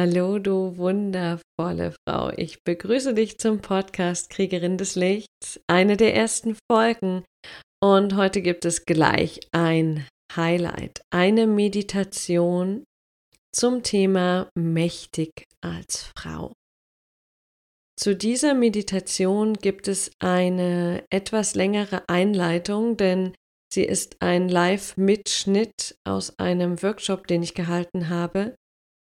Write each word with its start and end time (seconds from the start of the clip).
Hallo, 0.00 0.38
du 0.38 0.76
wundervolle 0.76 1.92
Frau. 2.06 2.30
Ich 2.36 2.62
begrüße 2.62 3.14
dich 3.14 3.40
zum 3.40 3.60
Podcast 3.60 4.30
Kriegerin 4.30 4.78
des 4.78 4.94
Lichts, 4.94 5.60
eine 5.66 5.96
der 5.96 6.14
ersten 6.14 6.56
Folgen. 6.70 7.24
Und 7.82 8.14
heute 8.14 8.40
gibt 8.40 8.64
es 8.64 8.84
gleich 8.84 9.40
ein 9.50 10.06
Highlight, 10.36 11.00
eine 11.12 11.48
Meditation 11.48 12.84
zum 13.52 13.82
Thema 13.82 14.48
mächtig 14.56 15.46
als 15.62 16.12
Frau. 16.16 16.52
Zu 17.98 18.14
dieser 18.14 18.54
Meditation 18.54 19.54
gibt 19.54 19.88
es 19.88 20.12
eine 20.20 21.02
etwas 21.10 21.56
längere 21.56 22.08
Einleitung, 22.08 22.96
denn 22.96 23.34
sie 23.74 23.82
ist 23.82 24.22
ein 24.22 24.48
Live-Mitschnitt 24.48 25.96
aus 26.06 26.38
einem 26.38 26.80
Workshop, 26.84 27.26
den 27.26 27.42
ich 27.42 27.54
gehalten 27.54 28.08
habe. 28.08 28.54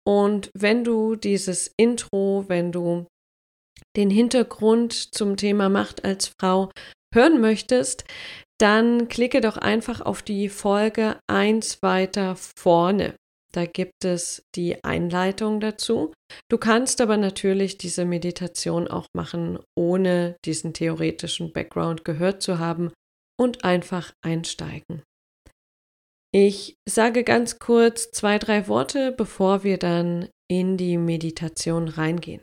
Und 0.07 0.51
wenn 0.55 0.85
du 0.85 1.17
dieses 1.17 1.73
Intro, 1.77 2.45
wenn 2.49 2.73
du 2.73 3.07
den 3.97 4.11
Hintergrund 4.11 4.93
zum 4.93 5.37
Thema 5.37 5.69
Macht 5.69 6.05
als 6.05 6.33
Frau 6.41 6.71
hören 7.15 7.41
möchtest, 7.41 8.05
dann 8.61 9.09
klicke 9.09 9.41
doch 9.41 9.57
einfach 9.57 10.01
auf 10.01 10.23
die 10.23 10.49
Folge 10.49 11.19
1 11.29 11.83
weiter 11.83 12.37
vorne. 12.37 13.15
Da 13.53 13.67
gibt 13.67 14.05
es 14.05 14.45
die 14.55 14.85
Einleitung 14.85 15.59
dazu. 15.61 16.13
Du 16.49 16.59
kannst 16.59 17.01
aber 17.01 17.17
natürlich 17.17 17.79
diese 17.79 18.05
Meditation 18.05 18.87
auch 18.87 19.07
machen, 19.13 19.59
ohne 19.77 20.37
diesen 20.45 20.73
theoretischen 20.73 21.53
Background 21.53 22.05
gehört 22.05 22.43
zu 22.43 22.59
haben 22.59 22.93
und 23.37 23.65
einfach 23.65 24.13
einsteigen. 24.23 25.03
Ich 26.33 26.77
sage 26.89 27.25
ganz 27.25 27.59
kurz 27.59 28.13
zwei, 28.13 28.39
drei 28.39 28.69
Worte, 28.69 29.13
bevor 29.13 29.65
wir 29.65 29.79
dann 29.79 30.29
in 30.49 30.77
die 30.77 30.97
Meditation 30.97 31.89
reingehen. 31.89 32.43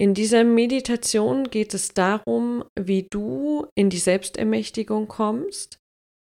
In 0.00 0.14
dieser 0.14 0.42
Meditation 0.42 1.50
geht 1.50 1.74
es 1.74 1.92
darum, 1.92 2.64
wie 2.78 3.06
du 3.10 3.66
in 3.74 3.90
die 3.90 3.98
Selbstermächtigung 3.98 5.06
kommst 5.06 5.78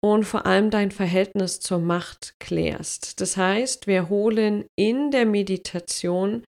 und 0.04 0.24
vor 0.24 0.44
allem 0.44 0.70
dein 0.70 0.90
Verhältnis 0.90 1.60
zur 1.60 1.78
Macht 1.78 2.34
klärst. 2.38 3.22
Das 3.22 3.38
heißt, 3.38 3.86
wir 3.86 4.10
holen 4.10 4.66
in 4.78 5.10
der 5.10 5.24
Meditation 5.24 6.44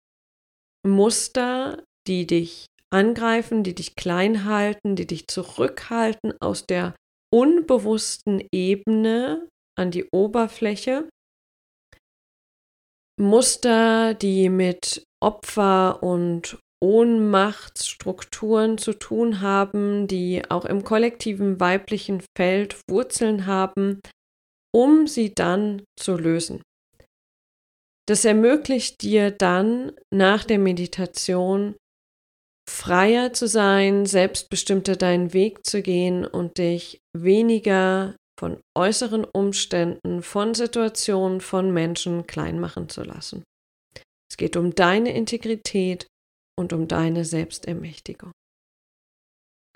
Muster, 0.87 1.83
die 2.07 2.27
dich 2.27 2.67
angreifen, 2.91 3.65
die 3.65 3.75
dich 3.75 3.97
klein 3.97 4.45
halten, 4.45 4.95
die 4.95 5.07
dich 5.07 5.27
zurückhalten 5.27 6.35
aus 6.41 6.67
der 6.67 6.95
unbewussten 7.33 8.47
Ebene 8.53 9.49
an 9.79 9.91
die 9.91 10.07
Oberfläche. 10.13 11.09
Muster, 13.21 14.15
die 14.15 14.49
mit 14.49 15.05
Opfer 15.23 16.03
und 16.03 16.59
Ohnmachtsstrukturen 16.83 18.77
zu 18.77 18.93
tun 18.93 19.41
haben, 19.41 20.07
die 20.07 20.43
auch 20.51 20.67
im 20.67 20.85
kollektiven 20.85 21.59
weiblichen 21.59 22.23
Feld 22.37 22.79
Wurzeln 22.91 23.47
haben, 23.47 24.01
um 24.75 25.07
sie 25.07 25.35
dann 25.35 25.83
zu 25.99 26.17
lösen. 26.17 26.63
Das 28.07 28.25
ermöglicht 28.25 29.03
dir 29.03 29.31
dann 29.31 29.93
nach 30.15 30.45
der 30.45 30.59
Meditation 30.59 31.77
freier 32.69 33.33
zu 33.33 33.49
sein, 33.49 34.07
selbstbestimmter 34.07 34.97
deinen 34.97 35.33
Weg 35.33 35.65
zu 35.65 35.83
gehen 35.83 36.27
und 36.27 36.59
dich 36.59 37.01
weniger 37.17 38.15
von 38.39 38.61
äußeren 38.77 39.25
Umständen, 39.25 40.23
von 40.23 40.55
Situationen, 40.55 41.41
von 41.41 41.73
Menschen 41.73 42.27
klein 42.27 42.61
machen 42.61 42.89
zu 42.89 43.03
lassen. 43.03 43.43
Es 44.31 44.37
geht 44.37 44.57
um 44.57 44.75
deine 44.75 45.15
Integrität 45.15 46.07
und 46.59 46.73
um 46.73 46.89
deine 46.89 47.25
Selbstermächtigung. 47.25 48.33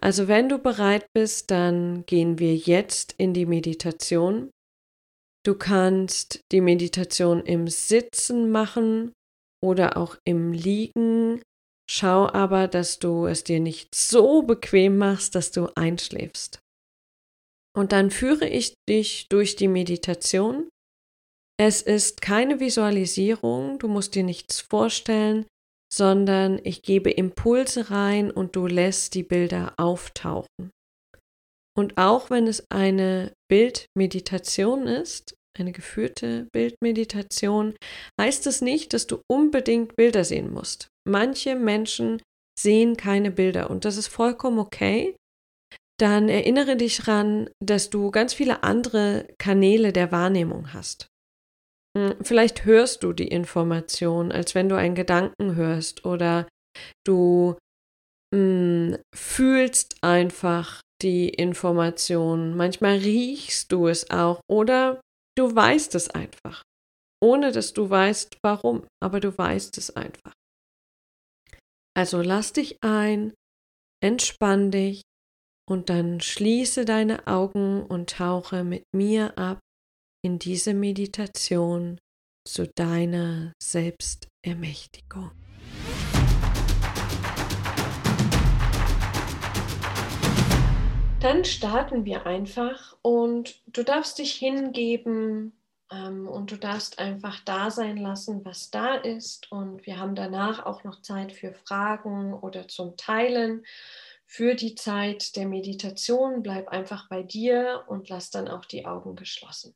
Also 0.03 0.28
wenn 0.28 0.48
du 0.48 0.58
bereit 0.58 1.06
bist, 1.14 1.50
dann 1.50 2.04
gehen 2.06 2.38
wir 2.38 2.56
jetzt 2.56 3.15
in 3.19 3.34
die 3.34 3.47
Meditation. 3.47 4.50
Du 5.44 5.54
kannst 5.54 6.41
die 6.53 6.62
Meditation 6.62 7.44
im 7.44 7.69
Sitzen 7.69 8.50
machen 8.50 9.12
oder 9.62 9.97
auch 9.97 10.16
im 10.25 10.53
Liegen. 10.53 11.42
Schau 11.91 12.28
aber, 12.28 12.69
dass 12.69 12.98
du 12.98 13.27
es 13.27 13.44
dir 13.44 13.60
nicht 13.60 13.94
so 13.94 14.42
bequem 14.42 14.97
machst, 14.97 15.34
dass 15.34 15.50
du 15.50 15.69
einschläfst. 15.75 16.60
Und 17.76 17.92
dann 17.92 18.10
führe 18.10 18.48
ich 18.48 18.75
dich 18.88 19.28
durch 19.28 19.56
die 19.56 19.69
Meditation. 19.69 20.69
Es 21.58 21.82
ist 21.82 22.22
keine 22.22 22.58
Visualisierung, 22.58 23.78
du 23.78 23.88
musst 23.88 24.14
dir 24.14 24.25
nichts 24.25 24.60
vorstellen, 24.60 25.47
sondern 25.92 26.60
ich 26.64 26.82
gebe 26.82 27.10
Impulse 27.10 27.91
rein 27.91 28.30
und 28.30 28.56
du 28.56 28.66
lässt 28.66 29.14
die 29.14 29.22
Bilder 29.22 29.75
auftauchen. 29.76 30.70
Und 31.76 31.98
auch 31.98 32.30
wenn 32.30 32.47
es 32.47 32.64
eine 32.70 33.32
Bildmeditation 33.48 34.86
ist, 34.86 35.34
eine 35.59 35.72
geführte 35.72 36.47
Bildmeditation, 36.53 37.75
heißt 38.20 38.47
es 38.47 38.60
nicht, 38.60 38.92
dass 38.92 39.06
du 39.06 39.20
unbedingt 39.30 39.97
Bilder 39.97 40.25
sehen 40.25 40.53
musst. 40.53 40.88
Manche 41.06 41.56
Menschen 41.56 42.22
sehen 42.59 42.97
keine 42.97 43.30
Bilder 43.30 43.70
und 43.70 43.84
das 43.84 43.97
ist 43.97 44.09
vollkommen 44.09 44.59
okay 44.59 45.16
dann 46.00 46.28
erinnere 46.28 46.77
dich 46.77 46.99
daran, 46.99 47.50
dass 47.61 47.91
du 47.91 48.11
ganz 48.11 48.34
viele 48.34 48.62
andere 48.62 49.28
Kanäle 49.38 49.93
der 49.93 50.12
Wahrnehmung 50.12 50.72
hast. 50.72 51.09
Hm, 51.97 52.15
vielleicht 52.22 52.65
hörst 52.65 53.03
du 53.03 53.12
die 53.12 53.28
Information, 53.28 54.33
als 54.33 54.55
wenn 54.55 54.69
du 54.69 54.77
einen 54.77 54.94
Gedanken 54.94 55.56
hörst 55.56 56.05
oder 56.05 56.49
du 57.06 57.56
mh, 58.34 58.39
hm, 58.39 58.99
fühlst 59.15 59.97
einfach 60.03 60.81
die 61.03 61.28
Information. 61.28 62.56
Manchmal 62.56 62.99
riechst 62.99 63.72
du 63.72 63.89
es 63.89 64.10
auch 64.10 64.41
oder 64.49 65.00
du 65.37 65.55
weißt 65.55 65.94
es 65.94 66.10
einfach, 66.10 66.62
ohne 67.22 67.53
dass 67.53 67.72
du 67.72 67.91
weißt 67.91 68.39
warum, 68.43 68.87
aber 69.03 69.21
du 69.21 69.37
weißt 69.37 69.77
es 69.78 69.97
einfach. 69.97 70.33
Also 71.97 72.22
lass 72.22 72.53
dich 72.53 72.77
ein, 72.83 73.34
entspann 74.03 74.71
dich 74.71 75.03
und 75.70 75.88
dann 75.88 76.20
schließe 76.20 76.84
deine 76.84 77.28
Augen 77.28 77.84
und 77.84 78.10
tauche 78.10 78.64
mit 78.64 78.82
mir 78.92 79.38
ab 79.38 79.60
in 80.20 80.41
diese 80.41 80.75
Meditation 80.75 82.00
zu 82.44 82.66
deiner 82.66 83.53
Selbstermächtigung. 83.62 85.30
Dann 91.20 91.44
starten 91.44 92.04
wir 92.04 92.26
einfach 92.26 92.97
und 93.03 93.62
du 93.69 93.84
darfst 93.84 94.19
dich 94.19 94.32
hingeben 94.32 95.53
ähm, 95.92 96.26
und 96.26 96.50
du 96.50 96.56
darfst 96.56 96.98
einfach 96.98 97.38
da 97.44 97.70
sein 97.70 97.97
lassen, 97.97 98.44
was 98.44 98.70
da 98.72 98.94
ist. 98.94 99.53
Und 99.53 99.86
wir 99.86 100.00
haben 100.00 100.16
danach 100.16 100.66
auch 100.66 100.82
noch 100.82 101.00
Zeit 101.03 101.30
für 101.30 101.53
Fragen 101.53 102.34
oder 102.34 102.66
zum 102.66 102.97
Teilen 102.97 103.64
für 104.30 104.54
die 104.54 104.76
Zeit 104.76 105.34
der 105.34 105.48
Meditation 105.48 106.44
bleib 106.44 106.68
einfach 106.68 107.08
bei 107.08 107.24
dir 107.24 107.84
und 107.88 108.08
lass 108.08 108.30
dann 108.30 108.46
auch 108.46 108.64
die 108.64 108.86
Augen 108.86 109.16
geschlossen. 109.16 109.74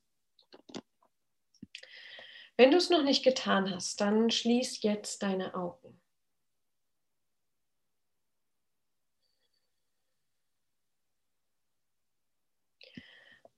Wenn 2.57 2.71
du 2.71 2.77
es 2.77 2.89
noch 2.89 3.03
nicht 3.03 3.25
getan 3.25 3.69
hast, 3.69 4.01
dann 4.01 4.31
schließ 4.31 4.81
jetzt 4.83 5.25
deine 5.25 5.57
Augen. 5.57 6.01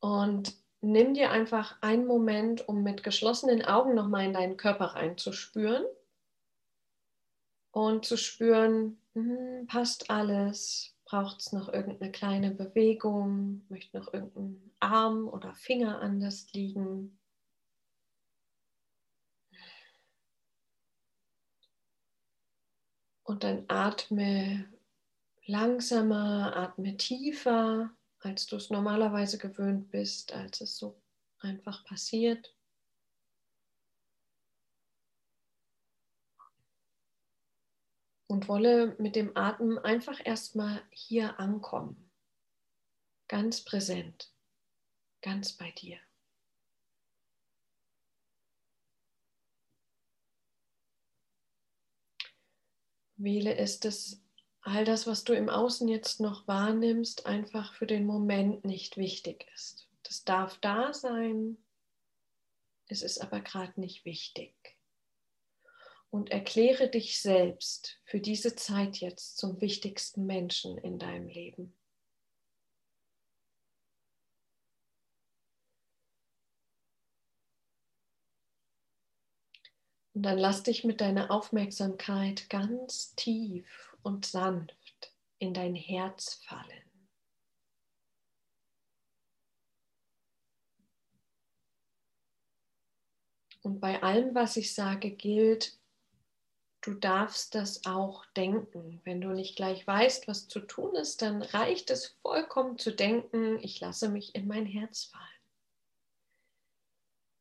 Und 0.00 0.56
nimm 0.80 1.12
dir 1.12 1.30
einfach 1.30 1.76
einen 1.82 2.06
Moment, 2.06 2.66
um 2.70 2.82
mit 2.82 3.02
geschlossenen 3.02 3.62
Augen 3.62 3.94
nochmal 3.94 4.24
in 4.24 4.32
deinen 4.32 4.56
Körper 4.56 4.86
reinzuspüren 4.86 5.84
und 7.70 8.06
zu 8.06 8.16
spüren, 8.16 8.98
hm, 9.16 9.66
passt 9.66 10.10
alles, 10.10 10.94
braucht 11.06 11.40
es 11.40 11.52
noch 11.52 11.68
irgendeine 11.72 12.12
kleine 12.12 12.52
Bewegung, 12.52 13.64
möchte 13.68 13.98
noch 13.98 14.12
irgendein 14.14 14.72
Arm 14.80 15.26
oder 15.28 15.54
Finger 15.54 16.00
anders 16.00 16.52
liegen. 16.52 17.18
Und 23.24 23.44
dann 23.44 23.64
atme 23.68 24.66
langsamer, 25.46 26.56
atme 26.56 26.96
tiefer, 26.98 27.90
als 28.20 28.46
du 28.46 28.56
es 28.56 28.70
normalerweise 28.70 29.38
gewöhnt 29.38 29.92
bist, 29.92 30.34
als 30.34 30.62
es 30.62 30.78
so 30.78 31.00
einfach 31.40 31.84
passiert. 31.86 32.55
Und 38.26 38.48
wolle 38.48 38.96
mit 38.98 39.16
dem 39.16 39.36
Atem 39.36 39.78
einfach 39.78 40.24
erstmal 40.24 40.82
hier 40.90 41.38
ankommen. 41.38 42.10
Ganz 43.28 43.64
präsent, 43.64 44.32
ganz 45.22 45.52
bei 45.52 45.70
dir. 45.72 45.98
Wähle 53.16 53.56
es, 53.56 53.80
dass 53.80 54.20
all 54.60 54.84
das, 54.84 55.06
was 55.06 55.24
du 55.24 55.32
im 55.32 55.48
Außen 55.48 55.88
jetzt 55.88 56.20
noch 56.20 56.46
wahrnimmst, 56.46 57.26
einfach 57.26 57.74
für 57.74 57.86
den 57.86 58.04
Moment 58.04 58.64
nicht 58.64 58.96
wichtig 58.96 59.46
ist. 59.54 59.88
Das 60.02 60.24
darf 60.24 60.58
da 60.58 60.92
sein, 60.92 61.56
es 62.88 63.02
ist 63.02 63.20
aber 63.20 63.40
gerade 63.40 63.80
nicht 63.80 64.04
wichtig. 64.04 64.75
Und 66.10 66.30
erkläre 66.30 66.88
dich 66.88 67.20
selbst 67.20 68.00
für 68.04 68.20
diese 68.20 68.56
Zeit 68.56 68.98
jetzt 68.98 69.36
zum 69.36 69.60
wichtigsten 69.60 70.24
Menschen 70.24 70.78
in 70.78 70.98
deinem 70.98 71.28
Leben. 71.28 71.74
Und 80.16 80.22
dann 80.22 80.38
lass 80.38 80.62
dich 80.62 80.82
mit 80.82 81.02
deiner 81.02 81.30
Aufmerksamkeit 81.30 82.48
ganz 82.48 83.14
tief 83.16 83.94
und 84.02 84.24
sanft 84.24 85.12
in 85.38 85.52
dein 85.52 85.74
Herz 85.74 86.42
fallen. 86.42 86.86
Und 93.60 93.80
bei 93.80 94.02
allem, 94.02 94.34
was 94.34 94.56
ich 94.56 94.72
sage, 94.72 95.10
gilt, 95.10 95.76
du 96.86 96.94
darfst 96.94 97.54
das 97.56 97.84
auch 97.84 98.24
denken. 98.36 99.00
Wenn 99.04 99.20
du 99.20 99.30
nicht 99.30 99.56
gleich 99.56 99.84
weißt, 99.86 100.28
was 100.28 100.46
zu 100.46 100.60
tun 100.60 100.94
ist, 100.94 101.20
dann 101.20 101.42
reicht 101.42 101.90
es 101.90 102.16
vollkommen 102.22 102.78
zu 102.78 102.94
denken, 102.94 103.58
ich 103.60 103.80
lasse 103.80 104.08
mich 104.08 104.34
in 104.36 104.46
mein 104.46 104.66
Herz 104.66 105.04
fallen. 105.04 105.24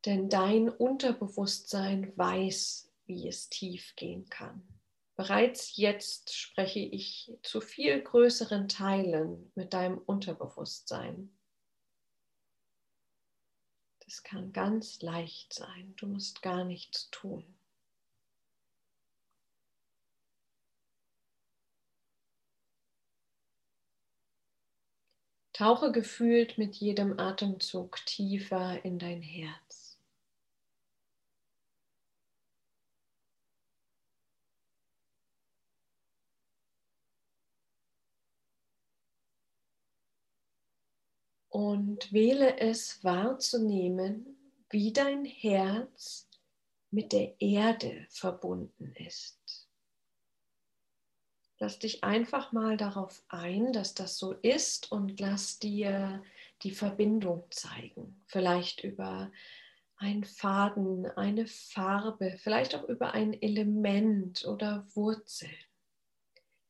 Denn 0.06 0.30
dein 0.30 0.70
Unterbewusstsein 0.70 2.12
weiß, 2.18 2.92
wie 3.06 3.28
es 3.28 3.50
tief 3.50 3.96
gehen 3.96 4.28
kann. 4.30 4.68
Bereits 5.16 5.78
jetzt 5.78 6.36
spreche 6.36 6.80
ich 6.80 7.32
zu 7.42 7.62
viel 7.62 8.02
größeren 8.02 8.68
Teilen 8.68 9.52
mit 9.56 9.74
deinem 9.74 10.00
Unterbewusstsein. 10.00 11.32
Das 14.00 14.24
kann 14.24 14.52
ganz 14.54 15.02
leicht 15.02 15.54
sein. 15.54 15.94
Du 15.98 16.08
musst 16.08 16.42
gar 16.42 16.64
nichts 16.64 17.10
tun. 17.12 17.56
Tauche 25.56 25.94
gefühlt 25.94 26.58
mit 26.58 26.76
jedem 26.76 27.18
Atemzug 27.18 28.06
tiefer 28.06 28.84
in 28.84 29.00
dein 29.00 29.22
Herz. 29.22 29.98
und 41.48 42.12
wähle 42.12 42.60
es 42.60 43.02
wahrzunehmen, 43.06 44.36
wie 44.70 44.92
dein 44.92 45.24
Herz 45.24 46.28
mit 46.92 47.14
der 47.14 47.40
Erde 47.40 48.06
verbunden 48.10 48.94
ist. 48.98 49.45
Lass 51.58 51.80
dich 51.80 52.04
einfach 52.04 52.52
mal 52.52 52.76
darauf 52.76 53.24
ein, 53.30 53.72
dass 53.72 53.94
das 53.94 54.18
so 54.18 54.34
ist 54.34 54.92
und 54.92 55.20
lass 55.20 55.58
dir 55.58 56.22
die 56.64 56.72
Verbindung 56.72 57.46
zeigen. 57.50 58.22
Vielleicht 58.28 58.84
über 58.84 59.32
einen 59.98 60.26
Faden, 60.26 61.06
eine 61.16 61.48
Farbe, 61.48 62.38
vielleicht 62.40 62.76
auch 62.76 62.84
über 62.84 63.14
ein 63.14 63.42
Element 63.42 64.46
oder 64.46 64.86
Wurzeln. 64.94 65.56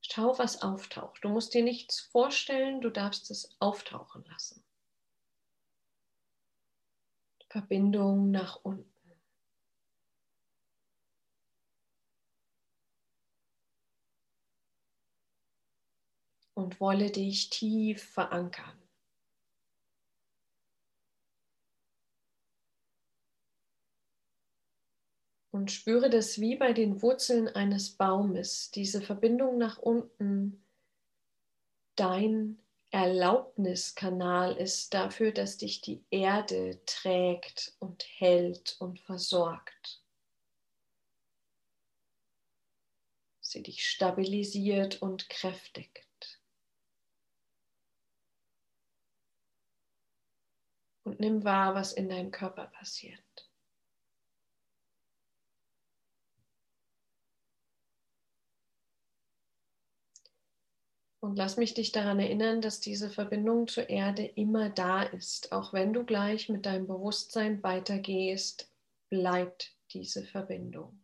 Schau, 0.02 0.38
was 0.38 0.62
auftaucht. 0.62 1.24
Du 1.24 1.30
musst 1.30 1.56
dir 1.56 1.64
nichts 1.64 2.00
vorstellen, 2.00 2.80
du 2.82 2.92
darfst 2.92 3.32
es 3.32 3.56
auftauchen 3.60 4.24
lassen. 4.26 4.64
Verbindung 7.50 8.30
nach 8.30 8.60
unten. 8.64 8.95
Und 16.56 16.80
wolle 16.80 17.12
dich 17.12 17.50
tief 17.52 18.04
verankern. 18.04 18.82
Und 25.52 25.72
spüre 25.72 26.10
das 26.10 26.42
wie 26.42 26.58
bei 26.58 26.74
den 26.74 27.02
Wurzeln 27.02 27.48
eines 27.48 27.92
Baumes, 27.92 28.72
diese 28.72 29.02
Verbindung 29.02 29.58
nach 29.58 29.78
unten, 29.78 30.66
dein 31.96 32.60
Erlaubniskanal 32.92 34.56
ist 34.56 34.94
dafür, 34.94 35.32
dass 35.32 35.58
dich 35.58 35.82
die 35.82 36.06
Erde 36.12 36.82
trägt 36.86 37.76
und 37.80 38.04
hält 38.04 38.78
und 38.80 39.00
versorgt. 39.00 40.02
Sie 43.42 43.64
dich 43.64 43.86
stabilisiert 43.86 45.02
und 45.02 45.30
kräftigt. 45.30 46.05
Und 51.06 51.20
nimm 51.20 51.44
wahr, 51.44 51.76
was 51.76 51.94
in 51.94 52.10
deinem 52.10 52.32
Körper 52.32 52.66
passiert. 52.66 53.22
Und 61.20 61.38
lass 61.38 61.58
mich 61.58 61.74
dich 61.74 61.92
daran 61.92 62.20
erinnern, 62.20 62.62
dass 62.62 62.80
diese 62.80 63.10
Verbindung 63.10 63.68
zur 63.68 63.90
Erde 63.90 64.24
immer 64.26 64.70
da 64.70 65.04
ist. 65.04 65.52
Auch 65.52 65.74
wenn 65.74 65.94
du 65.94 66.04
gleich 66.04 66.50
mit 66.50 66.66
deinem 66.66 66.88
Bewusstsein 66.88 67.62
weitergehst, 67.64 68.72
bleibt 69.10 69.76
diese 69.92 70.24
Verbindung. 70.24 71.00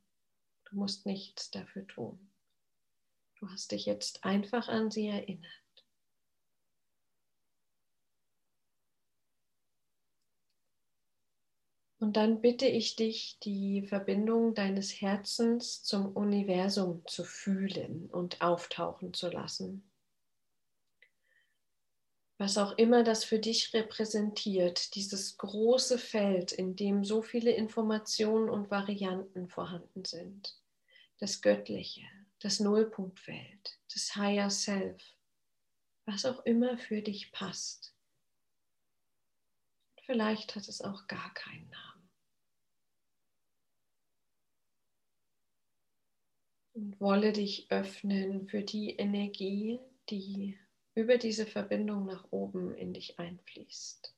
Du 0.66 0.78
musst 0.78 1.06
nichts 1.06 1.52
dafür 1.52 1.86
tun. 1.88 2.32
Du 3.36 3.50
hast 3.50 3.72
dich 3.72 3.86
jetzt 3.86 4.24
einfach 4.24 4.68
an 4.68 4.90
sie 4.90 5.08
erinnert. 5.08 5.61
Und 12.02 12.18
dann 12.18 12.42
bitte 12.42 12.66
ich 12.66 12.98
dich, 12.98 13.38
die 13.44 13.84
Verbindung 13.88 14.54
deines 14.54 14.92
Herzens 15.00 15.84
zum 15.84 16.14
Universum 16.14 17.04
zu 17.06 17.24
fühlen 17.24 18.10
und 18.12 18.42
auftauchen 18.42 19.14
zu 19.14 19.30
lassen 19.30 19.90
was 22.42 22.58
auch 22.58 22.76
immer 22.80 23.04
das 23.04 23.24
für 23.24 23.38
dich 23.38 23.72
repräsentiert, 23.76 24.96
dieses 24.96 25.38
große 25.38 26.00
Feld, 26.00 26.52
in 26.52 26.76
dem 26.76 27.06
so 27.06 27.22
viele 27.22 27.52
Informationen 27.52 28.50
und 28.50 28.72
Varianten 28.72 29.48
vorhanden 29.48 30.06
sind. 30.06 30.60
Das 31.20 31.44
Göttliche, 31.44 32.02
das 32.40 32.60
Nullpunktfeld, 32.60 33.78
das 33.94 34.16
Higher 34.16 34.50
Self, 34.50 35.00
was 36.06 36.26
auch 36.26 36.44
immer 36.44 36.80
für 36.80 37.04
dich 37.04 37.32
passt. 37.32 37.94
Vielleicht 40.04 40.56
hat 40.56 40.68
es 40.68 40.82
auch 40.82 41.06
gar 41.06 41.32
keinen 41.36 41.70
Namen. 41.70 41.91
Und 46.74 47.00
wolle 47.00 47.34
dich 47.34 47.68
öffnen 47.70 48.48
für 48.48 48.62
die 48.62 48.92
Energie, 48.92 49.80
die 50.10 50.58
über 50.96 51.18
diese 51.18 51.46
Verbindung 51.46 52.06
nach 52.06 52.26
oben 52.32 52.76
in 52.76 52.94
dich 52.94 53.20
einfließt. 53.20 54.14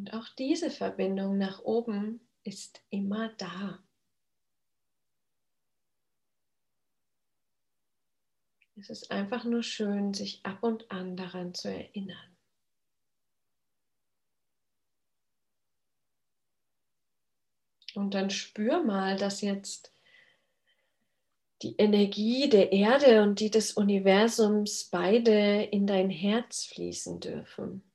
Und 0.00 0.14
auch 0.14 0.28
diese 0.38 0.70
Verbindung 0.70 1.36
nach 1.36 1.60
oben 1.60 2.26
ist 2.42 2.82
immer 2.88 3.28
da. 3.36 3.82
Es 8.80 8.88
ist 8.88 9.10
einfach 9.10 9.44
nur 9.44 9.62
schön, 9.62 10.14
sich 10.14 10.40
ab 10.42 10.62
und 10.62 10.90
an 10.90 11.14
daran 11.14 11.52
zu 11.52 11.68
erinnern. 11.68 12.16
Und 17.94 18.14
dann 18.14 18.30
spür 18.30 18.82
mal, 18.82 19.16
dass 19.16 19.42
jetzt 19.42 19.92
die 21.60 21.76
Energie 21.76 22.48
der 22.48 22.72
Erde 22.72 23.22
und 23.22 23.40
die 23.40 23.50
des 23.50 23.74
Universums 23.74 24.88
beide 24.90 25.64
in 25.64 25.86
dein 25.86 26.08
Herz 26.08 26.64
fließen 26.64 27.20
dürfen. 27.20 27.89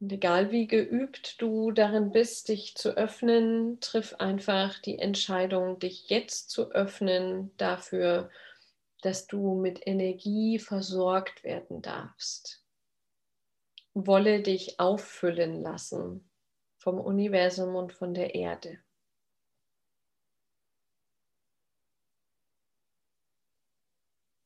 Und 0.00 0.12
egal 0.12 0.52
wie 0.52 0.68
geübt 0.68 1.42
du 1.42 1.72
darin 1.72 2.12
bist, 2.12 2.48
dich 2.48 2.76
zu 2.76 2.96
öffnen, 2.96 3.80
triff 3.80 4.14
einfach 4.14 4.78
die 4.78 4.98
Entscheidung, 4.98 5.80
dich 5.80 6.08
jetzt 6.08 6.50
zu 6.50 6.70
öffnen 6.70 7.50
dafür, 7.56 8.30
dass 9.02 9.26
du 9.26 9.54
mit 9.54 9.84
Energie 9.86 10.60
versorgt 10.60 11.42
werden 11.42 11.82
darfst. 11.82 12.64
Wolle 13.92 14.42
dich 14.42 14.78
auffüllen 14.78 15.62
lassen 15.62 16.30
vom 16.76 17.00
Universum 17.00 17.74
und 17.74 17.92
von 17.92 18.14
der 18.14 18.36
Erde. 18.36 18.78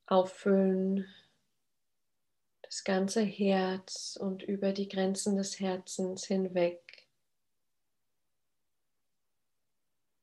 Auffüllen 0.06 1.06
das 2.72 2.84
ganze 2.84 3.20
Herz 3.20 4.16
und 4.18 4.42
über 4.42 4.72
die 4.72 4.88
Grenzen 4.88 5.36
des 5.36 5.60
Herzens 5.60 6.24
hinweg 6.24 7.06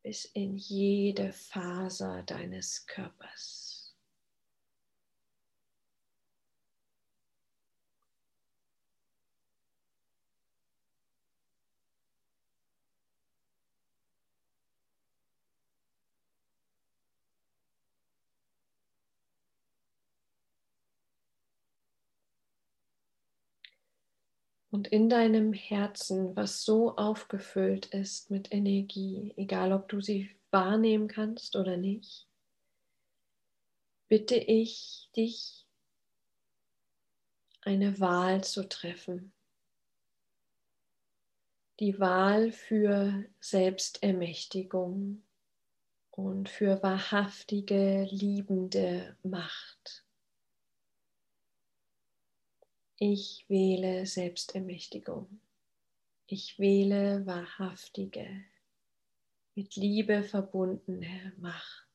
bis 0.02 0.26
in 0.26 0.58
jede 0.58 1.32
Faser 1.32 2.24
deines 2.24 2.88
Körpers. 2.88 3.59
Und 24.72 24.88
in 24.88 25.10
deinem 25.10 25.54
Herzen, 25.54 26.36
was 26.36 26.64
so 26.64 26.96
aufgefüllt 26.96 27.88
ist 27.88 28.30
mit 28.30 28.54
Energie, 28.54 29.34
egal 29.36 29.74
ob 29.74 29.90
du 29.90 30.00
sie 30.00 30.30
wahrnehmen 30.52 31.08
kannst 31.08 31.56
oder 31.56 31.76
nicht, 31.76 32.28
bitte 34.08 34.36
ich 34.36 35.10
dich, 35.16 35.66
eine 37.62 38.00
Wahl 38.00 38.44
zu 38.44 38.68
treffen. 38.68 39.34
Die 41.80 42.00
Wahl 42.00 42.52
für 42.52 43.26
Selbstermächtigung 43.40 45.24
und 46.12 46.50
für 46.50 46.82
wahrhaftige, 46.84 48.08
liebende 48.10 49.18
Macht. 49.24 50.06
Ich 53.02 53.46
wähle 53.48 54.06
Selbstermächtigung. 54.06 55.40
Ich 56.28 56.60
wähle 56.60 57.26
wahrhaftige, 57.26 58.44
mit 59.56 59.78
Liebe 59.78 60.22
verbundene 60.22 61.32
Macht. 61.38 61.88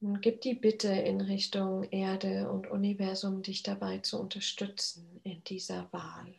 Und 0.00 0.22
gib 0.22 0.40
die 0.40 0.54
Bitte 0.54 0.88
in 0.88 1.20
Richtung 1.20 1.84
Erde 1.90 2.50
und 2.50 2.70
Universum, 2.70 3.42
dich 3.42 3.62
dabei 3.62 3.98
zu 3.98 4.18
unterstützen 4.18 5.20
in 5.24 5.44
dieser 5.44 5.92
Wahl. 5.92 6.34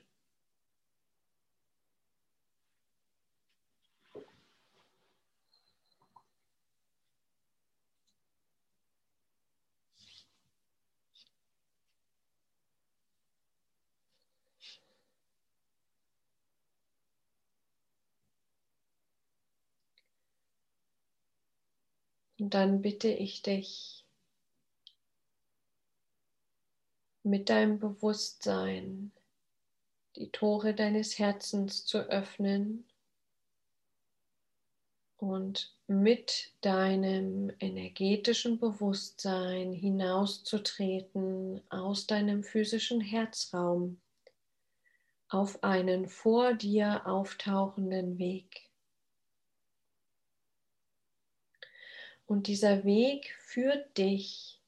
Und 22.49 22.55
dann 22.55 22.81
bitte 22.81 23.09
ich 23.09 23.43
dich, 23.43 24.03
mit 27.21 27.47
deinem 27.47 27.77
Bewusstsein 27.77 29.11
die 30.15 30.31
Tore 30.31 30.73
deines 30.73 31.19
Herzens 31.19 31.85
zu 31.85 31.99
öffnen 31.99 32.89
und 35.17 35.75
mit 35.85 36.51
deinem 36.61 37.51
energetischen 37.59 38.57
Bewusstsein 38.57 39.71
hinauszutreten 39.71 41.61
aus 41.69 42.07
deinem 42.07 42.43
physischen 42.43 42.99
Herzraum 42.99 44.01
auf 45.27 45.63
einen 45.63 46.09
vor 46.09 46.55
dir 46.55 47.05
auftauchenden 47.05 48.17
Weg. 48.17 48.68
Und 52.29 52.45
dieser 52.45 52.83
Weg 52.83 53.35
führt 53.39 53.97
dich 53.97 54.61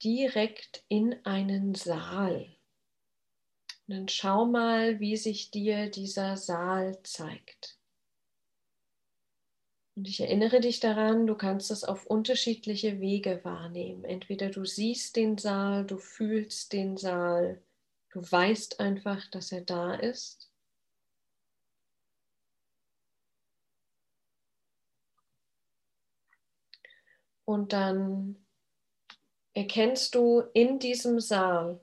direkt 0.00 0.84
in 0.86 1.26
einen 1.26 1.74
Saal. 1.74 2.56
Und 3.88 3.94
dann 3.96 4.08
schau 4.08 4.46
mal, 4.46 5.00
wie 5.00 5.16
sich 5.16 5.50
dir 5.50 5.90
dieser 5.90 6.36
Saal 6.36 7.02
zeigt. 7.02 7.80
Und 9.96 10.06
ich 10.06 10.20
erinnere 10.20 10.60
dich 10.60 10.78
daran, 10.78 11.26
du 11.26 11.34
kannst 11.34 11.72
es 11.72 11.82
auf 11.82 12.06
unterschiedliche 12.06 13.00
Wege 13.00 13.40
wahrnehmen. 13.42 14.04
Entweder 14.04 14.50
du 14.50 14.64
siehst 14.64 15.16
den 15.16 15.36
Saal, 15.36 15.84
du 15.84 15.98
fühlst 15.98 16.72
den 16.72 16.96
Saal, 16.96 17.60
du 18.10 18.20
weißt 18.22 18.78
einfach, 18.78 19.28
dass 19.32 19.50
er 19.50 19.62
da 19.62 19.94
ist. 19.94 20.49
Und 27.50 27.72
dann 27.72 28.36
erkennst 29.54 30.14
du 30.14 30.38
in 30.54 30.78
diesem 30.78 31.18
Saal 31.18 31.80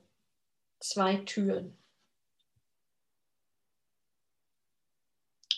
zwei 0.80 1.16
Türen. 1.16 1.76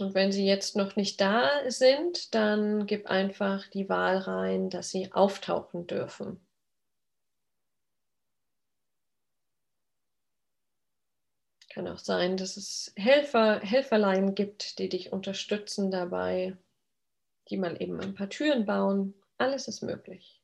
Und 0.00 0.12
wenn 0.14 0.32
sie 0.32 0.44
jetzt 0.44 0.74
noch 0.74 0.96
nicht 0.96 1.20
da 1.20 1.70
sind, 1.70 2.34
dann 2.34 2.88
gib 2.88 3.06
einfach 3.06 3.68
die 3.68 3.88
Wahl 3.88 4.18
rein, 4.18 4.68
dass 4.68 4.90
sie 4.90 5.12
auftauchen 5.12 5.86
dürfen. 5.86 6.44
Kann 11.68 11.86
auch 11.86 11.98
sein, 11.98 12.36
dass 12.36 12.56
es 12.56 12.92
Helfer, 12.96 13.60
Helferlein 13.60 14.34
gibt, 14.34 14.80
die 14.80 14.88
dich 14.88 15.12
unterstützen 15.12 15.92
dabei, 15.92 16.56
die 17.48 17.56
mal 17.56 17.80
eben 17.80 18.00
ein 18.00 18.14
paar 18.14 18.28
Türen 18.28 18.66
bauen 18.66 19.14
alles 19.40 19.68
ist 19.68 19.82
möglich. 19.82 20.40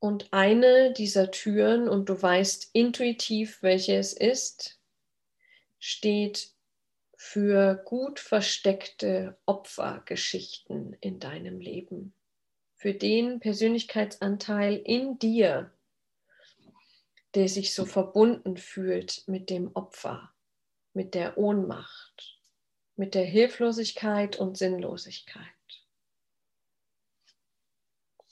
Und 0.00 0.32
eine 0.32 0.92
dieser 0.94 1.30
Türen, 1.30 1.86
und 1.86 2.08
du 2.08 2.20
weißt 2.20 2.70
intuitiv, 2.72 3.62
welche 3.62 3.96
es 3.96 4.14
ist, 4.14 4.80
steht 5.78 6.54
für 7.16 7.74
gut 7.84 8.18
versteckte 8.18 9.36
Opfergeschichten 9.44 10.96
in 11.02 11.20
deinem 11.20 11.60
Leben. 11.60 12.14
Für 12.76 12.94
den 12.94 13.40
Persönlichkeitsanteil 13.40 14.76
in 14.76 15.18
dir, 15.18 15.70
der 17.34 17.48
sich 17.48 17.74
so 17.74 17.84
verbunden 17.84 18.56
fühlt 18.56 19.26
mit 19.26 19.50
dem 19.50 19.74
Opfer, 19.74 20.32
mit 20.92 21.14
der 21.14 21.38
Ohnmacht, 21.38 22.38
mit 22.96 23.14
der 23.14 23.24
Hilflosigkeit 23.24 24.36
und 24.36 24.58
Sinnlosigkeit. 24.58 25.44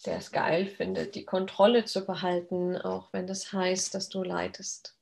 Der 0.05 0.19
es 0.19 0.31
geil 0.31 0.67
findet, 0.67 1.14
die 1.14 1.25
Kontrolle 1.25 1.85
zu 1.85 2.05
behalten, 2.05 2.76
auch 2.76 3.12
wenn 3.12 3.26
das 3.26 3.52
heißt, 3.52 3.95
dass 3.95 4.09
du 4.09 4.23
leidest. 4.23 4.97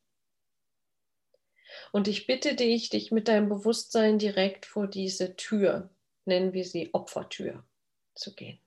Und 1.92 2.08
ich 2.08 2.26
bitte 2.26 2.54
dich, 2.54 2.88
dich 2.88 3.12
mit 3.12 3.28
deinem 3.28 3.48
Bewusstsein 3.48 4.18
direkt 4.18 4.66
vor 4.66 4.86
diese 4.86 5.36
Tür, 5.36 5.90
nennen 6.24 6.52
wir 6.52 6.64
sie 6.64 6.92
Opfertür, 6.94 7.64
zu 8.14 8.34
gehen. 8.34 8.58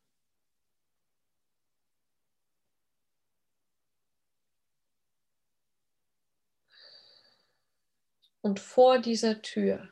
Und 8.41 8.59
vor 8.59 8.99
dieser 8.99 9.41
Tür 9.41 9.89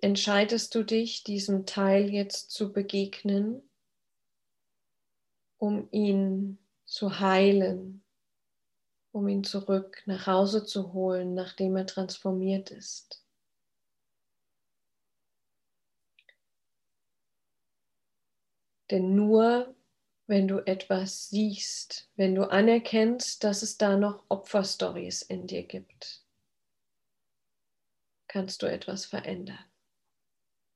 entscheidest 0.00 0.74
du 0.74 0.82
dich, 0.82 1.22
diesem 1.22 1.66
Teil 1.66 2.10
jetzt 2.10 2.50
zu 2.50 2.72
begegnen, 2.72 3.62
um 5.58 5.88
ihn 5.92 6.58
zu 6.84 7.20
heilen, 7.20 8.02
um 9.12 9.28
ihn 9.28 9.44
zurück 9.44 10.02
nach 10.06 10.26
Hause 10.26 10.64
zu 10.64 10.92
holen, 10.92 11.34
nachdem 11.34 11.76
er 11.76 11.86
transformiert 11.86 12.70
ist. 12.70 13.24
Denn 18.90 19.14
nur 19.14 19.75
wenn 20.26 20.48
du 20.48 20.58
etwas 20.66 21.28
siehst, 21.28 22.08
wenn 22.16 22.34
du 22.34 22.50
anerkennst, 22.50 23.44
dass 23.44 23.62
es 23.62 23.78
da 23.78 23.96
noch 23.96 24.24
Opferstories 24.28 25.22
in 25.22 25.46
dir 25.46 25.62
gibt, 25.62 26.22
kannst 28.26 28.62
du 28.62 28.66
etwas 28.66 29.06
verändern. 29.06 29.64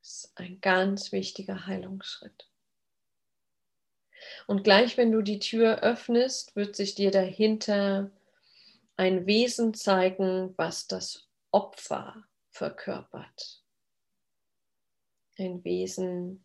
Das 0.00 0.24
ist 0.24 0.32
ein 0.36 0.60
ganz 0.60 1.12
wichtiger 1.12 1.66
Heilungsschritt. 1.66 2.48
Und 4.46 4.64
gleich 4.64 4.96
wenn 4.96 5.12
du 5.12 5.22
die 5.22 5.38
Tür 5.38 5.80
öffnest, 5.80 6.54
wird 6.56 6.76
sich 6.76 6.94
dir 6.94 7.10
dahinter 7.10 8.10
ein 8.96 9.26
Wesen 9.26 9.74
zeigen, 9.74 10.54
was 10.56 10.86
das 10.86 11.26
Opfer 11.50 12.24
verkörpert. 12.50 13.62
Ein 15.38 15.64
Wesen, 15.64 16.44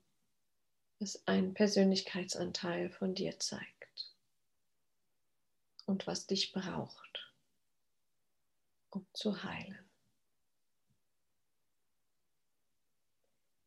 das 1.00 1.28
einen 1.28 1.54
Persönlichkeitsanteil 1.54 2.90
von 2.90 3.14
dir 3.16 3.38
zeigt 3.40 4.14
und 5.86 6.08
was 6.08 6.28
dich 6.28 6.52
braucht, 6.52 7.34
um 8.90 9.06
zu 9.14 9.44
heilen. 9.44 9.90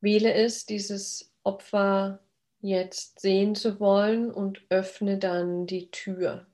Wähle 0.00 0.32
es, 0.32 0.64
dieses 0.64 1.32
Opfer 1.42 2.22
jetzt 2.60 3.20
sehen 3.20 3.54
zu 3.54 3.80
wollen 3.80 4.32
und 4.32 4.62
öffne 4.70 5.18
dann 5.18 5.66
die 5.66 5.90
Tür. 5.90 6.46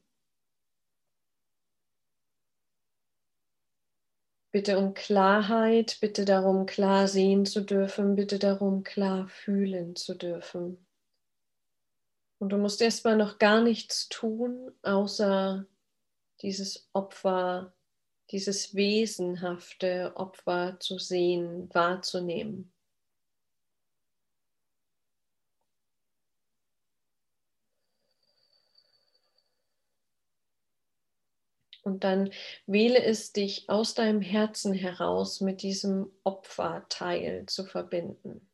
Bitte 4.54 4.78
um 4.78 4.94
Klarheit, 4.94 5.98
bitte 6.00 6.24
darum, 6.24 6.64
klar 6.66 7.08
sehen 7.08 7.44
zu 7.44 7.62
dürfen, 7.62 8.14
bitte 8.14 8.38
darum, 8.38 8.84
klar 8.84 9.26
fühlen 9.26 9.96
zu 9.96 10.14
dürfen. 10.14 10.86
Und 12.38 12.50
du 12.50 12.58
musst 12.58 12.80
erstmal 12.80 13.16
noch 13.16 13.40
gar 13.40 13.60
nichts 13.60 14.08
tun, 14.08 14.70
außer 14.82 15.66
dieses 16.42 16.88
Opfer, 16.92 17.74
dieses 18.30 18.76
wesenhafte 18.76 20.12
Opfer 20.14 20.76
zu 20.78 21.00
sehen, 21.00 21.68
wahrzunehmen. 21.74 22.72
Und 31.84 32.02
dann 32.04 32.30
wähle 32.66 33.02
es 33.04 33.32
dich 33.32 33.68
aus 33.70 33.94
deinem 33.94 34.20
Herzen 34.22 34.72
heraus 34.74 35.40
mit 35.40 35.62
diesem 35.62 36.10
Opferteil 36.24 37.46
zu 37.46 37.64
verbinden. 37.64 38.48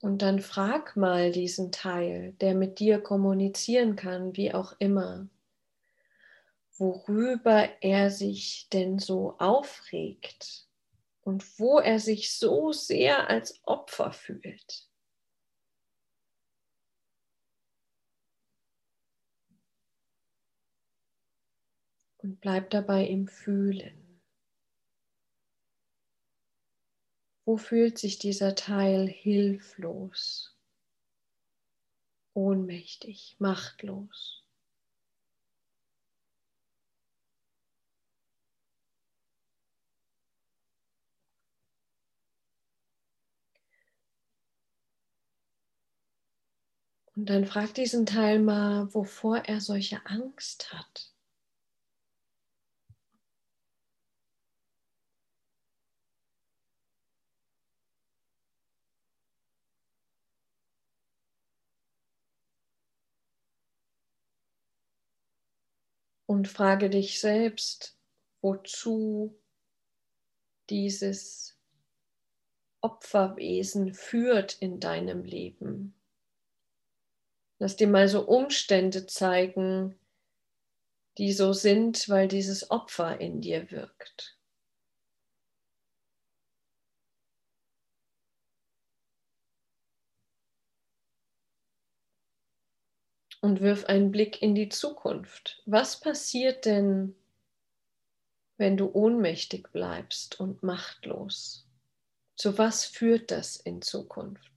Und 0.00 0.22
dann 0.22 0.40
frag 0.40 0.96
mal 0.96 1.32
diesen 1.32 1.72
Teil, 1.72 2.34
der 2.40 2.54
mit 2.54 2.78
dir 2.78 3.00
kommunizieren 3.00 3.96
kann, 3.96 4.36
wie 4.36 4.54
auch 4.54 4.74
immer 4.78 5.28
worüber 6.78 7.82
er 7.82 8.10
sich 8.10 8.68
denn 8.72 8.98
so 8.98 9.36
aufregt 9.38 10.68
und 11.22 11.58
wo 11.58 11.78
er 11.78 11.98
sich 11.98 12.36
so 12.36 12.72
sehr 12.72 13.28
als 13.28 13.60
Opfer 13.64 14.12
fühlt. 14.12 14.88
Und 22.18 22.40
bleib 22.40 22.70
dabei 22.70 23.06
im 23.06 23.28
Fühlen. 23.28 24.22
Wo 27.44 27.58
fühlt 27.58 27.98
sich 27.98 28.18
dieser 28.18 28.54
Teil 28.54 29.06
hilflos, 29.06 30.58
ohnmächtig, 32.32 33.36
machtlos? 33.38 34.43
Und 47.16 47.26
dann 47.30 47.46
frag 47.46 47.74
diesen 47.74 48.06
Teil 48.06 48.40
mal, 48.40 48.92
wovor 48.92 49.38
er 49.38 49.60
solche 49.60 50.04
Angst 50.06 50.72
hat. 50.72 51.12
Und 66.26 66.48
frage 66.48 66.90
dich 66.90 67.20
selbst, 67.20 67.96
wozu 68.40 69.38
dieses 70.68 71.56
Opferwesen 72.80 73.94
führt 73.94 74.60
in 74.60 74.80
deinem 74.80 75.22
Leben. 75.22 75.94
Lass 77.58 77.76
dir 77.76 77.88
mal 77.88 78.08
so 78.08 78.26
Umstände 78.26 79.06
zeigen, 79.06 79.98
die 81.18 81.32
so 81.32 81.52
sind, 81.52 82.08
weil 82.08 82.28
dieses 82.28 82.70
Opfer 82.70 83.20
in 83.20 83.40
dir 83.40 83.70
wirkt. 83.70 84.36
Und 93.40 93.60
wirf 93.60 93.84
einen 93.84 94.10
Blick 94.10 94.40
in 94.42 94.54
die 94.54 94.70
Zukunft. 94.70 95.62
Was 95.66 96.00
passiert 96.00 96.64
denn, 96.64 97.14
wenn 98.56 98.76
du 98.76 98.90
ohnmächtig 98.92 99.70
bleibst 99.70 100.40
und 100.40 100.62
machtlos? 100.64 101.66
Zu 102.36 102.58
was 102.58 102.84
führt 102.86 103.30
das 103.30 103.56
in 103.56 103.82
Zukunft? 103.82 104.53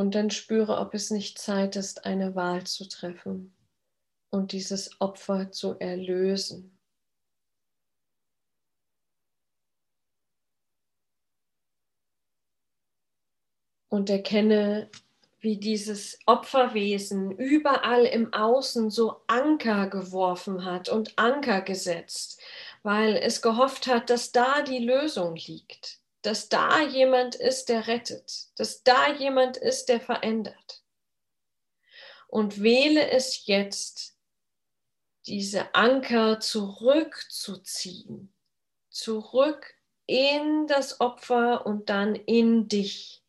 Und 0.00 0.14
dann 0.14 0.30
spüre, 0.30 0.78
ob 0.78 0.94
es 0.94 1.10
nicht 1.10 1.38
Zeit 1.38 1.76
ist, 1.76 2.06
eine 2.06 2.34
Wahl 2.34 2.64
zu 2.64 2.88
treffen 2.88 3.54
und 4.30 4.52
dieses 4.52 4.98
Opfer 4.98 5.52
zu 5.52 5.78
erlösen. 5.78 6.78
Und 13.90 14.08
erkenne, 14.08 14.90
wie 15.40 15.58
dieses 15.58 16.18
Opferwesen 16.24 17.32
überall 17.32 18.06
im 18.06 18.32
Außen 18.32 18.88
so 18.88 19.20
Anker 19.26 19.86
geworfen 19.90 20.64
hat 20.64 20.88
und 20.88 21.18
Anker 21.18 21.60
gesetzt, 21.60 22.40
weil 22.82 23.16
es 23.16 23.42
gehofft 23.42 23.86
hat, 23.86 24.08
dass 24.08 24.32
da 24.32 24.62
die 24.62 24.78
Lösung 24.78 25.36
liegt 25.36 25.99
dass 26.22 26.48
da 26.48 26.82
jemand 26.82 27.34
ist, 27.34 27.68
der 27.68 27.86
rettet, 27.86 28.48
dass 28.56 28.82
da 28.82 29.12
jemand 29.12 29.56
ist, 29.56 29.88
der 29.88 30.00
verändert. 30.00 30.82
Und 32.28 32.62
wähle 32.62 33.10
es 33.10 33.46
jetzt, 33.46 34.16
diese 35.26 35.74
Anker 35.74 36.40
zurückzuziehen, 36.40 38.32
zurück 38.88 39.74
in 40.06 40.66
das 40.66 41.00
Opfer 41.00 41.66
und 41.66 41.88
dann 41.88 42.14
in 42.14 42.68
dich. 42.68 43.22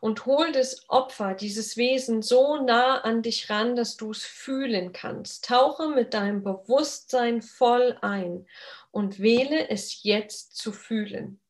Und 0.00 0.26
hol 0.26 0.52
das 0.52 0.88
Opfer, 0.88 1.34
dieses 1.34 1.76
Wesen 1.76 2.22
so 2.22 2.56
nah 2.56 3.00
an 3.00 3.22
dich 3.22 3.50
ran, 3.50 3.74
dass 3.74 3.96
du 3.96 4.12
es 4.12 4.24
fühlen 4.24 4.92
kannst. 4.92 5.44
Tauche 5.44 5.88
mit 5.88 6.14
deinem 6.14 6.42
Bewusstsein 6.42 7.42
voll 7.42 7.98
ein 8.02 8.46
und 8.90 9.20
wähle 9.20 9.68
es 9.68 10.02
jetzt 10.02 10.56
zu 10.56 10.72
fühlen. 10.72 11.41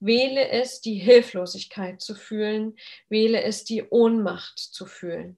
Wähle 0.00 0.48
es, 0.48 0.80
die 0.80 0.94
Hilflosigkeit 0.94 2.00
zu 2.00 2.14
fühlen. 2.14 2.76
Wähle 3.08 3.42
es, 3.42 3.64
die 3.64 3.82
Ohnmacht 3.82 4.58
zu 4.58 4.86
fühlen. 4.86 5.36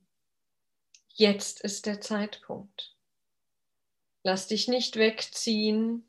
Jetzt 1.09 1.61
ist 1.61 1.87
der 1.87 2.01
Zeitpunkt. 2.01 2.95
Lass 4.23 4.49
dich 4.49 4.69
nicht 4.69 4.97
wegziehen 4.97 6.05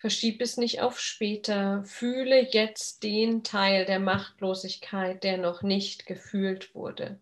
Verschieb 0.00 0.40
es 0.40 0.56
nicht 0.56 0.80
auf 0.80 0.98
später. 0.98 1.84
Fühle 1.84 2.50
jetzt 2.52 3.02
den 3.02 3.44
Teil 3.44 3.84
der 3.84 4.00
Machtlosigkeit, 4.00 5.22
der 5.22 5.36
noch 5.36 5.60
nicht 5.60 6.06
gefühlt 6.06 6.74
wurde. 6.74 7.20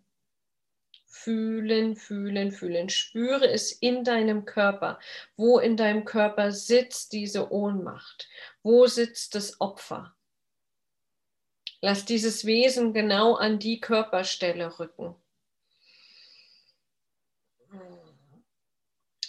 Fühlen, 1.05 1.97
fühlen, 1.97 2.53
fühlen. 2.53 2.89
Spüre 2.89 3.49
es 3.49 3.73
in 3.73 4.05
deinem 4.05 4.45
Körper. 4.45 5.01
Wo 5.37 5.59
in 5.59 5.77
deinem 5.77 6.05
Körper 6.05 6.53
sitzt 6.53 7.13
diese 7.13 7.51
Ohnmacht? 7.51 8.29
Wo 8.63 8.87
sitzt 8.87 9.35
das 9.35 9.61
Opfer? 9.61 10.15
Lass 11.81 12.05
dieses 12.05 12.45
Wesen 12.45 12.93
genau 12.93 13.35
an 13.35 13.59
die 13.59 13.81
Körperstelle 13.81 14.79
rücken. 14.79 15.15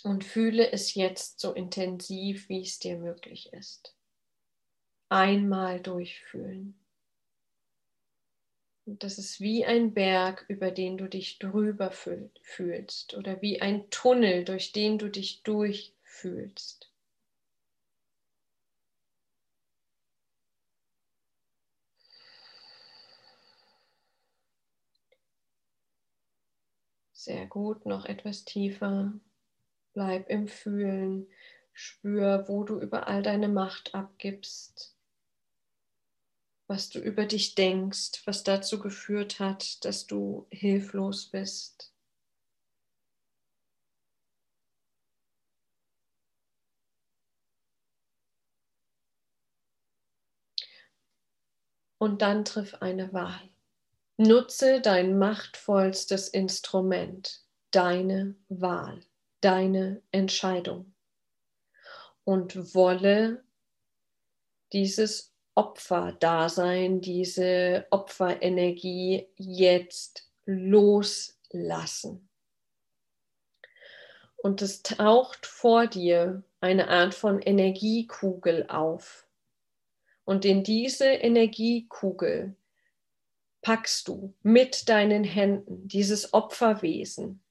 Und 0.03 0.23
fühle 0.23 0.71
es 0.71 0.95
jetzt 0.95 1.39
so 1.39 1.53
intensiv, 1.53 2.49
wie 2.49 2.61
es 2.61 2.79
dir 2.79 2.97
möglich 2.97 3.53
ist. 3.53 3.95
Einmal 5.09 5.81
durchfühlen. 5.81 6.79
Und 8.85 9.03
das 9.03 9.19
ist 9.19 9.39
wie 9.39 9.65
ein 9.65 9.93
Berg, 9.93 10.45
über 10.47 10.71
den 10.71 10.97
du 10.97 11.07
dich 11.07 11.37
drüber 11.37 11.91
fühlst 11.91 13.13
oder 13.13 13.39
wie 13.39 13.61
ein 13.61 13.87
Tunnel, 13.91 14.43
durch 14.45 14.71
den 14.71 14.97
du 14.97 15.09
dich 15.09 15.43
durchfühlst. 15.43 16.88
Sehr 27.21 27.47
gut, 27.47 27.85
noch 27.85 28.05
etwas 28.05 28.45
tiefer. 28.45 29.11
Bleib 29.93 30.29
im 30.29 30.47
Fühlen. 30.47 31.27
Spür, 31.73 32.45
wo 32.47 32.63
du 32.63 32.79
überall 32.79 33.21
deine 33.21 33.49
Macht 33.49 33.93
abgibst. 33.93 34.95
Was 36.67 36.89
du 36.89 36.99
über 36.99 37.25
dich 37.25 37.55
denkst, 37.55 38.21
was 38.25 38.43
dazu 38.45 38.79
geführt 38.79 39.41
hat, 39.41 39.83
dass 39.83 40.07
du 40.07 40.47
hilflos 40.49 41.25
bist. 41.25 41.91
Und 51.97 52.21
dann 52.21 52.45
triff 52.45 52.75
eine 52.81 53.11
Wahl. 53.13 53.48
Nutze 54.21 54.81
dein 54.81 55.17
machtvollstes 55.17 56.27
Instrument, 56.27 57.39
deine 57.71 58.35
Wahl, 58.49 58.99
deine 59.39 60.01
Entscheidung 60.11 60.93
und 62.25 62.75
wolle 62.75 63.45
dieses 64.73 65.33
Opferdasein, 65.55 66.99
diese 66.99 67.87
Opferenergie 67.91 69.29
jetzt 69.37 70.29
loslassen. 70.43 72.27
Und 74.35 74.61
es 74.61 74.83
taucht 74.83 75.45
vor 75.45 75.87
dir 75.87 76.43
eine 76.59 76.89
Art 76.89 77.15
von 77.15 77.41
Energiekugel 77.41 78.67
auf. 78.67 79.25
Und 80.25 80.43
in 80.43 80.65
diese 80.65 81.05
Energiekugel 81.05 82.57
packst 83.61 84.07
du 84.07 84.33
mit 84.41 84.89
deinen 84.89 85.23
Händen 85.23 85.87
dieses 85.87 86.33
Opferwesen 86.33 87.41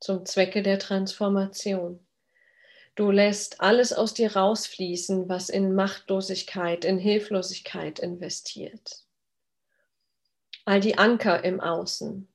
zum 0.00 0.24
Zwecke 0.24 0.62
der 0.62 0.78
Transformation. 0.78 2.00
Du 2.94 3.10
lässt 3.10 3.60
alles 3.60 3.92
aus 3.92 4.14
dir 4.14 4.34
rausfließen, 4.34 5.28
was 5.28 5.48
in 5.48 5.74
Machtlosigkeit, 5.74 6.84
in 6.84 6.98
Hilflosigkeit 6.98 7.98
investiert. 8.00 9.04
All 10.64 10.80
die 10.80 10.98
Anker 10.98 11.44
im 11.44 11.60
Außen, 11.60 12.28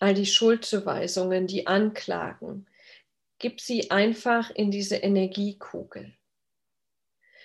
all 0.00 0.14
die 0.14 0.26
Schuldzuweisungen, 0.26 1.46
die 1.46 1.66
Anklagen, 1.66 2.66
gib 3.38 3.60
sie 3.60 3.90
einfach 3.90 4.50
in 4.50 4.70
diese 4.70 4.96
Energiekugel. 4.96 6.14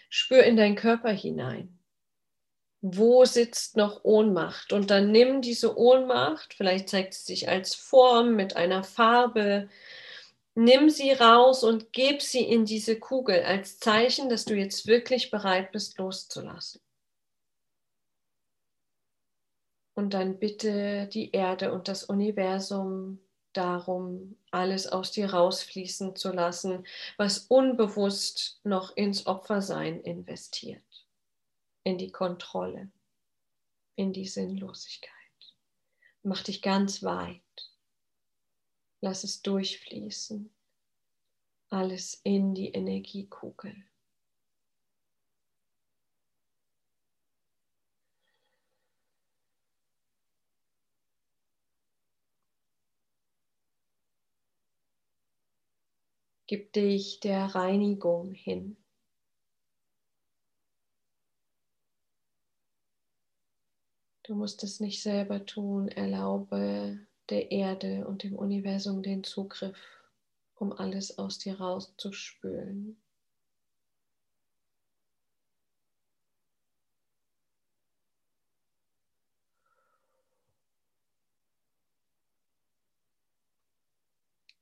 Spür 0.10 0.43
in 0.43 0.55
deinen 0.58 0.75
Körper 0.75 1.12
hinein 1.12 1.78
wo 2.81 3.25
sitzt 3.25 3.77
noch 3.77 4.03
Ohnmacht? 4.03 4.73
Und 4.73 4.89
dann 4.89 5.11
nimm 5.11 5.41
diese 5.41 5.77
Ohnmacht, 5.77 6.53
vielleicht 6.53 6.89
zeigt 6.89 7.13
sie 7.13 7.25
sich 7.33 7.49
als 7.49 7.75
Form 7.75 8.35
mit 8.35 8.55
einer 8.55 8.83
Farbe, 8.83 9.69
nimm 10.55 10.89
sie 10.89 11.11
raus 11.11 11.63
und 11.63 11.91
gib 11.93 12.21
sie 12.21 12.43
in 12.43 12.65
diese 12.65 12.99
Kugel 12.99 13.43
als 13.43 13.79
Zeichen, 13.79 14.29
dass 14.29 14.45
du 14.45 14.55
jetzt 14.55 14.87
wirklich 14.87 15.31
bereit 15.31 15.71
bist, 15.71 15.97
loszulassen. 15.97 16.81
Und 19.93 20.13
dann 20.13 20.39
bitte 20.39 21.07
die 21.07 21.31
Erde 21.31 21.73
und 21.73 21.89
das 21.89 22.05
Universum 22.05 23.19
darum, 23.51 24.37
alles 24.51 24.87
aus 24.87 25.11
dir 25.11 25.33
rausfließen 25.33 26.15
zu 26.15 26.31
lassen, 26.31 26.85
was 27.17 27.39
unbewusst 27.39 28.61
noch 28.63 28.95
ins 28.95 29.27
Opfersein 29.27 29.99
investiert 30.01 30.88
in 31.89 31.97
die 31.97 32.12
Kontrolle, 32.12 32.91
in 33.95 34.13
die 34.13 34.28
Sinnlosigkeit. 34.28 35.12
Mach 36.21 36.43
dich 36.43 36.62
ganz 36.62 37.02
weit. 37.02 37.41
Lass 39.02 39.23
es 39.23 39.41
durchfließen. 39.41 40.54
Alles 41.69 42.21
in 42.23 42.54
die 42.54 42.69
Energiekugel. 42.69 43.75
Gib 56.45 56.73
dich 56.73 57.19
der 57.19 57.56
Reinigung 57.56 58.34
hin. 58.34 58.78
Du 64.29 64.35
musst 64.35 64.63
es 64.63 64.79
nicht 64.79 65.01
selber 65.01 65.43
tun. 65.43 65.87
Erlaube 65.87 66.99
der 67.29 67.49
Erde 67.49 68.05
und 68.05 68.21
dem 68.21 68.35
Universum 68.35 69.01
den 69.01 69.23
Zugriff, 69.23 69.75
um 70.53 70.71
alles 70.71 71.17
aus 71.17 71.39
dir 71.39 71.59
rauszuspülen. 71.59 73.01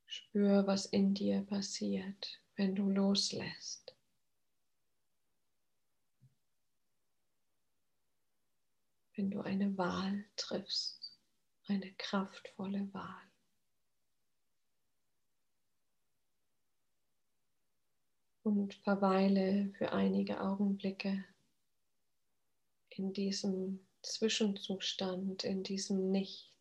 Spür, 0.06 0.66
was 0.66 0.86
in 0.86 1.14
dir 1.14 1.42
passiert, 1.42 2.40
wenn 2.56 2.74
du 2.74 2.90
loslässt. 2.90 3.87
Wenn 9.18 9.32
du 9.32 9.42
eine 9.42 9.76
Wahl 9.78 10.26
triffst, 10.36 11.20
eine 11.66 11.92
kraftvolle 11.94 12.94
Wahl. 12.94 13.24
Und 18.44 18.76
verweile 18.76 19.74
für 19.78 19.92
einige 19.92 20.40
Augenblicke 20.40 21.26
in 22.90 23.12
diesem 23.12 23.86
Zwischenzustand, 24.04 25.44
in 25.44 25.64
diesem 25.64 26.12
Nichts. 26.12 26.57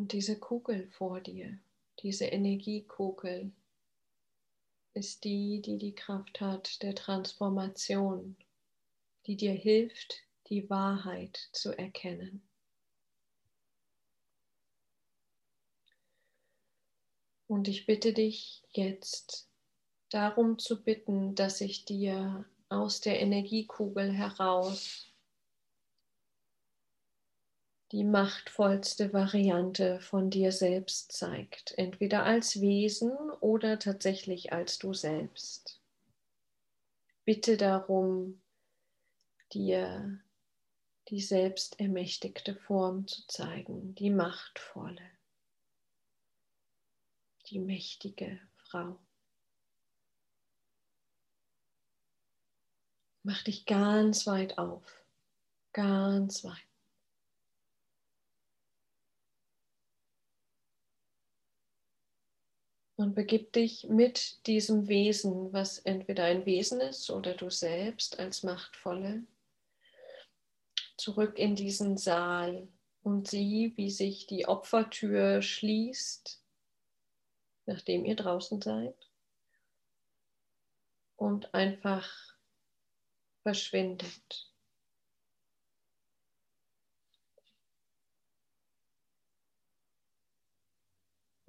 Und 0.00 0.12
diese 0.12 0.38
Kugel 0.38 0.88
vor 0.92 1.20
dir, 1.20 1.58
diese 2.02 2.24
Energiekugel, 2.24 3.52
ist 4.94 5.24
die, 5.24 5.60
die 5.60 5.76
die 5.76 5.94
Kraft 5.94 6.40
hat 6.40 6.82
der 6.82 6.94
Transformation, 6.94 8.34
die 9.26 9.36
dir 9.36 9.52
hilft, 9.52 10.22
die 10.46 10.70
Wahrheit 10.70 11.50
zu 11.52 11.76
erkennen. 11.76 12.48
Und 17.46 17.68
ich 17.68 17.84
bitte 17.84 18.14
dich 18.14 18.62
jetzt 18.72 19.50
darum 20.08 20.58
zu 20.58 20.82
bitten, 20.82 21.34
dass 21.34 21.60
ich 21.60 21.84
dir 21.84 22.46
aus 22.70 23.02
der 23.02 23.20
Energiekugel 23.20 24.10
heraus 24.10 25.09
die 27.92 28.04
machtvollste 28.04 29.12
Variante 29.12 30.00
von 30.00 30.30
dir 30.30 30.52
selbst 30.52 31.10
zeigt, 31.10 31.76
entweder 31.76 32.24
als 32.24 32.60
Wesen 32.60 33.12
oder 33.40 33.78
tatsächlich 33.80 34.52
als 34.52 34.78
du 34.78 34.94
selbst. 34.94 35.80
Bitte 37.24 37.56
darum, 37.56 38.40
dir 39.52 40.20
die 41.08 41.20
selbstermächtigte 41.20 42.54
Form 42.54 43.08
zu 43.08 43.26
zeigen, 43.26 43.96
die 43.96 44.10
machtvolle, 44.10 45.10
die 47.46 47.58
mächtige 47.58 48.40
Frau. 48.56 48.96
Mach 53.24 53.42
dich 53.42 53.66
ganz 53.66 54.26
weit 54.28 54.58
auf, 54.58 55.04
ganz 55.72 56.44
weit. 56.44 56.69
Und 63.00 63.14
begib 63.14 63.54
dich 63.54 63.84
mit 63.88 64.46
diesem 64.46 64.86
Wesen, 64.86 65.54
was 65.54 65.78
entweder 65.78 66.24
ein 66.24 66.44
Wesen 66.44 66.82
ist 66.82 67.08
oder 67.08 67.32
du 67.32 67.48
selbst 67.48 68.18
als 68.18 68.42
Machtvolle, 68.42 69.22
zurück 70.98 71.38
in 71.38 71.56
diesen 71.56 71.96
Saal 71.96 72.68
und 73.02 73.26
sieh, 73.26 73.72
wie 73.78 73.88
sich 73.88 74.26
die 74.26 74.46
Opfertür 74.46 75.40
schließt, 75.40 76.44
nachdem 77.64 78.04
ihr 78.04 78.16
draußen 78.16 78.60
seid, 78.60 79.10
und 81.16 81.54
einfach 81.54 82.36
verschwindet. 83.44 84.49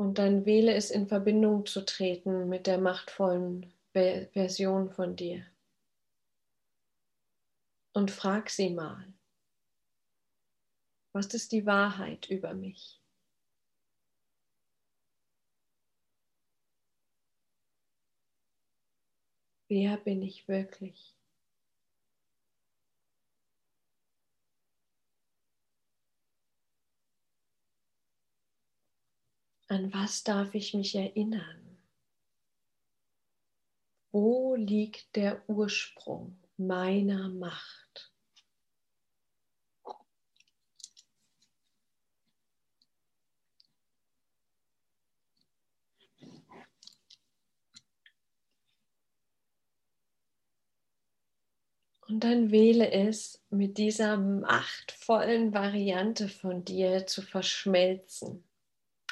Und 0.02 0.18
dann 0.18 0.48
wähle 0.48 0.74
es 0.74 0.90
in 0.90 1.06
Verbindung 1.08 1.68
zu 1.68 1.86
treten 1.86 2.50
mit 2.50 2.66
der 2.66 2.80
machtvollen 2.80 3.72
Version 3.94 4.90
von 4.90 5.16
dir. 5.16 5.46
Und 7.94 8.10
frag 8.10 8.50
sie 8.50 8.72
mal, 8.72 9.14
was 11.14 11.32
ist 11.36 11.52
die 11.52 11.68
Wahrheit 11.68 12.32
über 12.32 12.56
mich? 12.56 13.00
Wer 19.68 19.98
bin 19.98 20.24
ich 20.24 20.48
wirklich? 20.48 21.20
An 29.71 29.93
was 29.93 30.25
darf 30.25 30.53
ich 30.53 30.73
mich 30.73 30.95
erinnern? 30.95 31.77
Wo 34.12 34.55
liegt 34.55 35.15
der 35.15 35.47
Ursprung 35.47 36.38
meiner 36.57 37.29
Macht? 37.29 38.12
Und 52.10 52.25
dann 52.25 52.51
wähle 52.51 52.91
es, 52.91 53.41
mit 53.49 53.77
dieser 53.77 54.17
machtvollen 54.17 55.53
Variante 55.53 56.27
von 56.27 56.65
dir 56.65 57.07
zu 57.07 57.21
verschmelzen. 57.21 58.43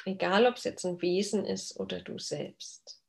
Egal, 0.04 0.46
ob 0.46 0.56
es 0.56 0.64
jetzt 0.64 0.84
ein 0.84 1.00
Wesen 1.02 1.44
ist 1.44 1.78
oder 1.78 2.00
du 2.00 2.18
selbst. 2.18 3.00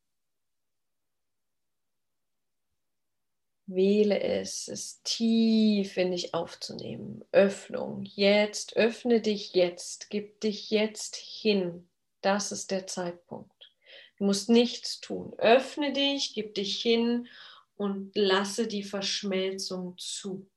Wähle 3.67 4.19
es, 4.19 4.67
es 4.67 5.01
tief 5.04 5.95
in 5.95 6.12
dich 6.12 6.34
aufzunehmen. 6.34 7.23
Öffnung. 7.32 8.04
Jetzt, 8.04 8.75
öffne 8.75 9.21
dich 9.21 9.54
jetzt, 9.54 10.10
gib 10.10 10.41
dich 10.41 10.69
jetzt 10.71 11.15
hin. 11.15 11.88
Das 12.19 12.51
ist 12.51 12.71
der 12.71 12.86
Zeitpunkt. 12.88 13.71
Du 14.17 14.25
musst 14.25 14.49
nichts 14.49 14.99
tun. 14.99 15.34
Öffne 15.38 15.93
dich, 15.93 16.34
gib 16.34 16.54
dich 16.56 16.82
hin 16.82 17.27
und 17.75 18.12
lasse 18.13 18.67
die 18.67 18.84
Verschmelzung 18.84 19.97
zu. 19.97 20.47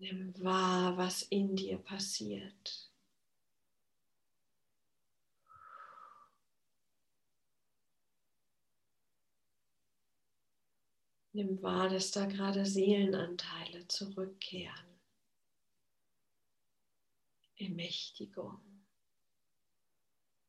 Nimm 0.00 0.32
wahr, 0.44 0.96
was 0.96 1.22
in 1.22 1.56
dir 1.56 1.78
passiert. 1.78 2.88
Nimm 11.32 11.60
wahr, 11.62 11.88
dass 11.88 12.12
da 12.12 12.26
gerade 12.26 12.64
Seelenanteile 12.64 13.88
zurückkehren. 13.88 15.00
Ermächtigung. 17.56 18.60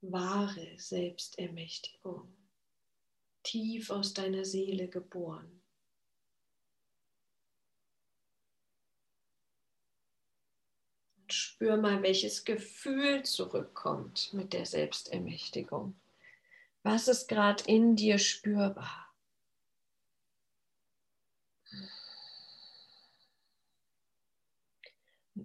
Wahre 0.02 0.78
Selbstermächtigung. 0.78 2.36
Tief 3.44 3.90
aus 3.90 4.14
deiner 4.14 4.46
Seele 4.46 4.88
geboren. 4.88 5.59
Spür 11.34 11.78
mal, 11.78 12.02
welches 12.04 12.46
Gefühl 12.46 13.24
zurückkommt 13.24 14.34
mit 14.34 14.54
der 14.54 14.66
Selbstermächtigung. 14.66 16.00
Was 16.84 17.08
ist 17.08 17.28
gerade 17.28 17.64
in 17.66 17.96
dir 17.96 18.18
spürbar? 18.18 19.14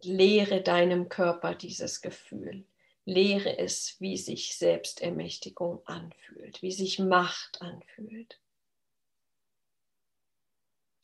Lehre 0.03 0.62
deinem 0.62 1.09
Körper 1.09 1.55
dieses 1.55 2.01
Gefühl. 2.01 2.66
Lehre 3.05 3.59
es, 3.59 4.01
wie 4.01 4.16
sich 4.16 4.57
Selbstermächtigung 4.57 5.87
anfühlt, 5.87 6.62
wie 6.62 6.73
sich 6.73 6.99
Macht 6.99 7.61
anfühlt. 7.61 8.40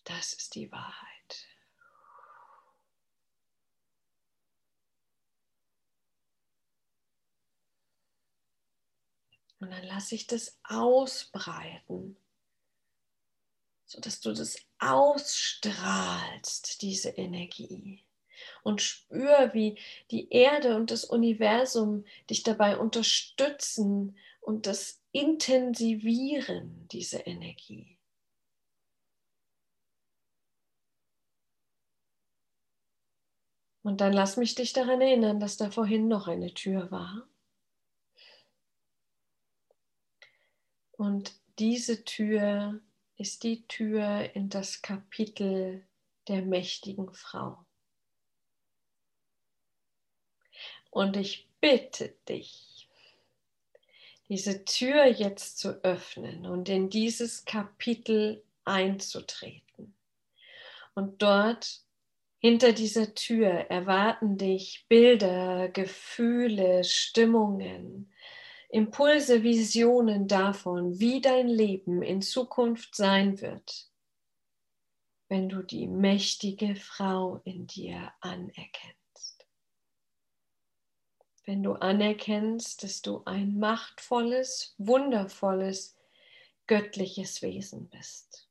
Das 0.04 0.32
ist 0.32 0.54
die 0.54 0.72
Wahrheit. 0.72 1.19
Und 9.60 9.70
dann 9.70 9.84
lasse 9.84 10.14
ich 10.14 10.26
das 10.26 10.58
ausbreiten, 10.64 12.16
sodass 13.84 14.20
du 14.20 14.32
das 14.32 14.56
ausstrahlst, 14.78 16.80
diese 16.80 17.10
Energie. 17.10 18.02
Und 18.62 18.80
spür, 18.80 19.50
wie 19.52 19.78
die 20.10 20.30
Erde 20.30 20.76
und 20.76 20.90
das 20.90 21.04
Universum 21.04 22.06
dich 22.30 22.42
dabei 22.42 22.78
unterstützen 22.78 24.16
und 24.40 24.66
das 24.66 25.02
intensivieren, 25.12 26.88
diese 26.88 27.18
Energie. 27.18 27.98
Und 33.82 34.00
dann 34.00 34.14
lass 34.14 34.38
mich 34.38 34.54
dich 34.54 34.72
daran 34.72 35.02
erinnern, 35.02 35.40
dass 35.40 35.58
da 35.58 35.70
vorhin 35.70 36.08
noch 36.08 36.28
eine 36.28 36.54
Tür 36.54 36.90
war. 36.90 37.29
Und 41.00 41.32
diese 41.58 42.04
Tür 42.04 42.78
ist 43.16 43.42
die 43.42 43.66
Tür 43.68 44.34
in 44.34 44.50
das 44.50 44.82
Kapitel 44.82 45.86
der 46.28 46.42
mächtigen 46.42 47.14
Frau. 47.14 47.64
Und 50.90 51.16
ich 51.16 51.48
bitte 51.58 52.14
dich, 52.28 52.86
diese 54.28 54.66
Tür 54.66 55.06
jetzt 55.06 55.58
zu 55.58 55.82
öffnen 55.82 56.44
und 56.44 56.68
in 56.68 56.90
dieses 56.90 57.46
Kapitel 57.46 58.44
einzutreten. 58.66 59.94
Und 60.94 61.22
dort 61.22 61.80
hinter 62.40 62.74
dieser 62.74 63.14
Tür 63.14 63.48
erwarten 63.48 64.36
dich 64.36 64.84
Bilder, 64.86 65.70
Gefühle, 65.70 66.84
Stimmungen, 66.84 68.12
Impulse, 68.72 69.42
Visionen 69.42 70.28
davon, 70.28 71.00
wie 71.00 71.20
dein 71.20 71.48
Leben 71.48 72.02
in 72.02 72.22
Zukunft 72.22 72.94
sein 72.94 73.40
wird, 73.40 73.90
wenn 75.28 75.48
du 75.48 75.62
die 75.62 75.88
mächtige 75.88 76.76
Frau 76.76 77.40
in 77.44 77.66
dir 77.66 78.12
anerkennst. 78.20 79.46
Wenn 81.44 81.64
du 81.64 81.72
anerkennst, 81.72 82.84
dass 82.84 83.02
du 83.02 83.24
ein 83.24 83.58
machtvolles, 83.58 84.76
wundervolles, 84.78 85.96
göttliches 86.68 87.42
Wesen 87.42 87.88
bist. 87.88 88.48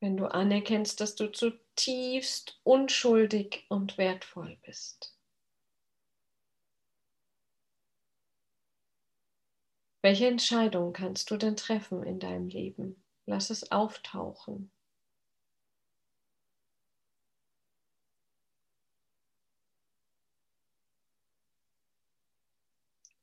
Wenn 0.00 0.18
du 0.18 0.26
anerkennst, 0.26 1.00
dass 1.00 1.14
du 1.14 1.32
zutiefst 1.32 2.60
unschuldig 2.62 3.64
und 3.68 3.96
wertvoll 3.96 4.58
bist. 4.66 5.16
Welche 10.02 10.26
Entscheidung 10.26 10.92
kannst 10.92 11.30
du 11.30 11.38
denn 11.38 11.56
treffen 11.56 12.02
in 12.02 12.18
deinem 12.18 12.48
Leben? 12.48 13.02
Lass 13.24 13.48
es 13.48 13.72
auftauchen. 13.72 14.70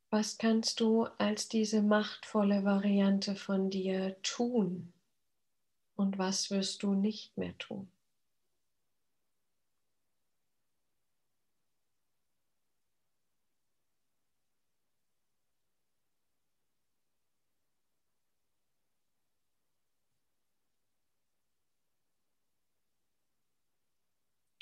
Was 0.10 0.38
kannst 0.38 0.82
du 0.82 1.06
als 1.18 1.48
diese 1.48 1.82
machtvolle 1.82 2.66
Variante 2.66 3.38
von 3.38 3.70
dir 3.70 4.22
tun? 4.22 4.92
Und 5.98 6.18
was 6.18 6.50
wirst 6.50 6.84
du 6.84 6.94
nicht 6.94 7.36
mehr 7.38 7.58
tun? 7.58 7.92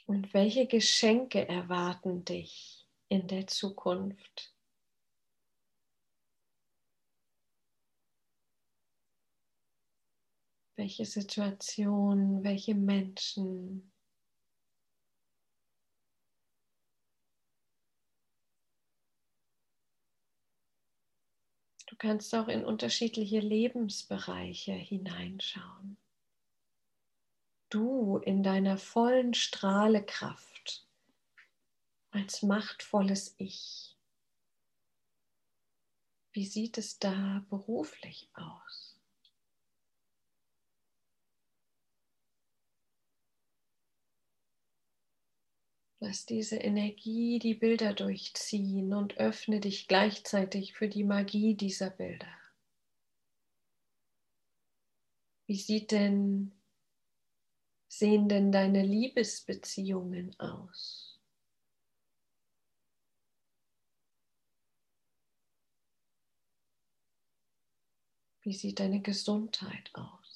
Und 0.06 0.34
welche 0.34 0.68
Geschenke 0.68 1.48
erwarten 1.48 2.26
dich 2.26 2.86
in 3.10 3.28
der 3.28 3.48
Zukunft? 3.48 4.56
welche 10.76 11.06
Situationen, 11.06 12.44
welche 12.44 12.76
Menschen. 12.76 13.92
Du 21.88 21.96
kannst 21.98 22.34
auch 22.36 22.48
in 22.48 22.66
unterschiedliche 22.66 23.40
Lebensbereiche 23.40 24.74
hineinschauen. 24.74 25.98
Du 27.70 28.18
in 28.18 28.44
deiner 28.44 28.78
vollen 28.78 29.34
Strahlekraft 29.34 30.88
als 32.12 32.44
machtvolles 32.44 33.36
Ich. 33.38 33.98
Wie 36.32 36.46
sieht 36.46 36.78
es 36.78 37.00
da 37.00 37.46
beruflich 37.50 38.30
aus? 38.34 39.00
Lass 46.00 46.26
diese 46.26 46.58
Energie 46.58 47.40
die 47.40 47.56
Bilder 47.56 47.94
durchziehen 47.94 48.94
und 48.94 49.18
öffne 49.18 49.60
dich 49.60 49.88
gleichzeitig 49.88 50.74
für 50.74 50.88
die 50.88 51.04
Magie 51.04 51.56
dieser 51.56 51.90
Bilder. 51.90 52.32
Wie 55.48 55.58
sieht 55.58 55.92
denn, 55.92 56.52
sehen 57.88 58.30
denn 58.30 58.52
deine 58.52 58.84
Liebesbeziehungen 58.84 60.38
aus? 60.40 61.20
Wie 68.42 68.54
sieht 68.54 68.80
deine 68.80 69.02
Gesundheit 69.02 69.90
aus? 69.94 70.36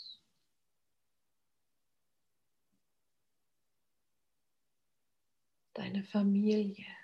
deine 5.80 6.04
Familie. 6.04 6.99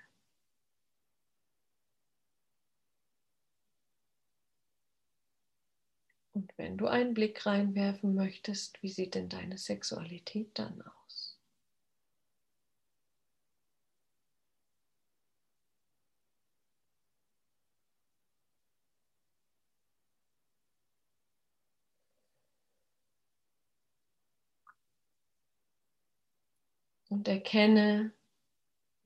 Und 6.36 6.52
wenn 6.58 6.76
du 6.76 6.86
einen 6.86 7.14
Blick 7.14 7.46
reinwerfen 7.46 8.14
möchtest, 8.14 8.82
wie 8.82 8.90
sieht 8.90 9.14
denn 9.14 9.30
deine 9.30 9.56
Sexualität 9.56 10.50
dann 10.58 10.82
aus? 10.82 11.38
Und 27.08 27.28
erkenne, 27.28 28.12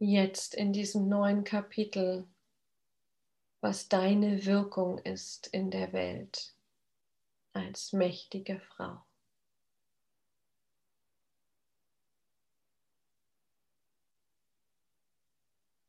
jetzt 0.01 0.57
in 0.57 0.73
diesem 0.73 1.09
neuen 1.09 1.45
Kapitel, 1.45 2.27
was 3.61 3.89
deine 3.89 4.45
Wirkung 4.47 4.99
ist 4.99 5.47
in 5.47 5.71
der 5.71 5.93
Welt 5.93 6.57
als 7.53 7.93
mächtige 7.93 8.61
Frau. 8.61 9.03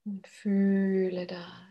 Und 0.05 0.27
fühle 0.27 1.27
das. 1.27 1.70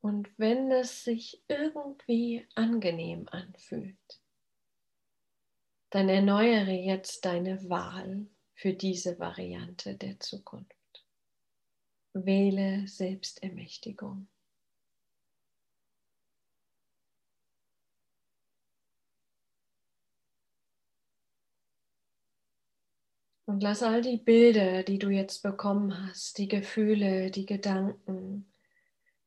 Und 0.00 0.30
wenn 0.38 0.70
es 0.70 1.02
sich 1.02 1.42
irgendwie 1.48 2.46
angenehm 2.54 3.28
anfühlt, 3.28 3.98
dann 5.90 6.08
erneuere 6.08 6.70
jetzt 6.70 7.24
deine 7.24 7.68
Wahl 7.68 8.28
für 8.54 8.74
diese 8.74 9.18
Variante 9.18 9.96
der 9.96 10.20
Zukunft. 10.20 11.04
Wähle 12.12 12.86
Selbstermächtigung. 12.86 14.28
Und 23.48 23.62
lass 23.62 23.82
all 23.82 24.02
die 24.02 24.18
Bilder, 24.18 24.82
die 24.82 24.98
du 24.98 25.08
jetzt 25.08 25.42
bekommen 25.42 26.06
hast, 26.06 26.36
die 26.36 26.48
Gefühle, 26.48 27.30
die 27.30 27.46
Gedanken 27.46 28.44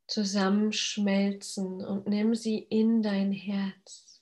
zusammenschmelzen 0.06 1.84
und 1.84 2.06
nimm 2.06 2.36
sie 2.36 2.60
in 2.60 3.02
dein 3.02 3.32
Herz. 3.32 4.22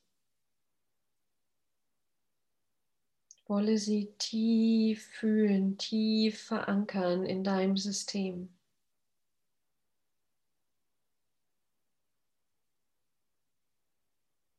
Wolle 3.46 3.78
sie 3.78 4.14
tief 4.18 5.06
fühlen, 5.06 5.78
tief 5.78 6.44
verankern 6.44 7.26
in 7.26 7.44
deinem 7.44 7.76
System. 7.76 8.58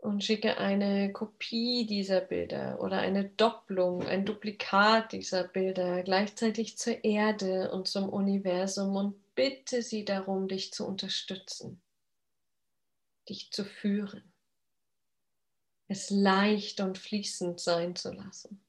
Und 0.03 0.25
schicke 0.25 0.57
eine 0.59 1.13
Kopie 1.13 1.87
dieser 1.87 2.21
Bilder 2.21 2.81
oder 2.81 2.99
eine 2.99 3.29
Doppelung, 3.29 4.03
ein 4.03 4.25
Duplikat 4.25 5.13
dieser 5.13 5.45
Bilder 5.45 6.03
gleichzeitig 6.03 6.79
zur 6.79 7.05
Erde 7.05 7.71
und 7.71 7.87
zum 7.87 8.09
Universum 8.09 8.97
und 8.97 9.35
bitte 9.35 9.83
sie 9.83 10.05
darum, 10.05 10.49
dich 10.49 10.73
zu 10.73 10.87
unterstützen, 10.87 11.81
dich 13.29 13.51
zu 13.53 13.65
führen, 13.65 14.33
es 15.89 16.11
leicht 16.11 16.81
und 16.81 16.99
fließend 16.99 17.61
sein 17.61 17.95
zu 17.97 18.13
lassen. 18.13 18.65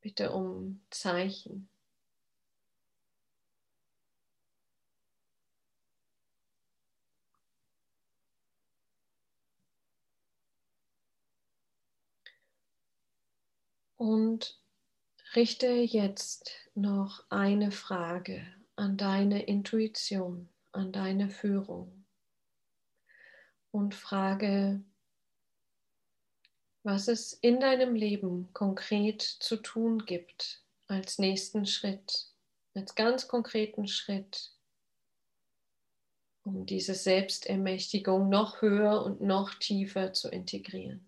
Bitte 0.00 0.32
um 0.32 0.80
Zeichen. 0.90 1.68
Und 13.98 14.58
richte 15.34 15.68
jetzt 15.68 16.52
noch 16.74 17.24
eine 17.28 17.72
Frage 17.72 18.46
an 18.76 18.96
deine 18.96 19.42
Intuition, 19.42 20.48
an 20.72 20.92
deine 20.92 21.28
Führung. 21.28 21.98
und 23.70 23.94
frage, 23.94 24.82
was 26.82 27.08
es 27.08 27.32
in 27.34 27.60
deinem 27.60 27.94
Leben 27.94 28.52
konkret 28.52 29.22
zu 29.22 29.56
tun 29.56 30.06
gibt 30.06 30.64
als 30.86 31.18
nächsten 31.18 31.66
Schritt, 31.66 32.28
als 32.74 32.94
ganz 32.94 33.28
konkreten 33.28 33.86
Schritt, 33.86 34.52
um 36.44 36.64
diese 36.64 36.94
Selbstermächtigung 36.94 38.30
noch 38.30 38.62
höher 38.62 39.04
und 39.04 39.20
noch 39.20 39.54
tiefer 39.54 40.14
zu 40.14 40.28
integrieren. 40.28 41.07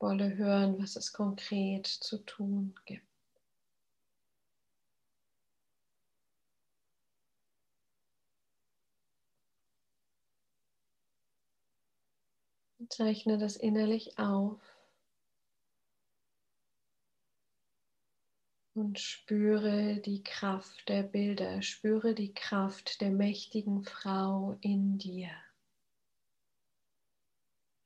Wolle 0.00 0.36
hören, 0.36 0.78
was 0.78 0.96
es 0.96 1.12
konkret 1.12 1.86
zu 1.86 2.18
tun 2.24 2.74
gibt. 2.86 3.06
Zeichne 12.88 13.38
das 13.38 13.56
innerlich 13.56 14.18
auf 14.18 14.58
und 18.74 18.98
spüre 18.98 20.00
die 20.00 20.22
Kraft 20.22 20.88
der 20.88 21.02
Bilder, 21.02 21.62
spüre 21.62 22.14
die 22.14 22.32
Kraft 22.32 23.00
der 23.00 23.10
mächtigen 23.10 23.84
Frau 23.84 24.56
in 24.60 24.98
dir. 24.98 25.30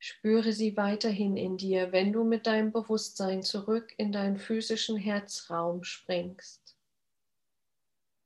Spüre 0.06 0.52
sie 0.52 0.76
weiterhin 0.76 1.34
in 1.38 1.56
dir, 1.56 1.90
wenn 1.90 2.12
du 2.12 2.24
mit 2.24 2.46
deinem 2.46 2.72
Bewusstsein 2.72 3.42
zurück 3.42 3.94
in 3.96 4.12
deinen 4.12 4.36
physischen 4.36 4.98
Herzraum 4.98 5.82
springst. 5.82 6.76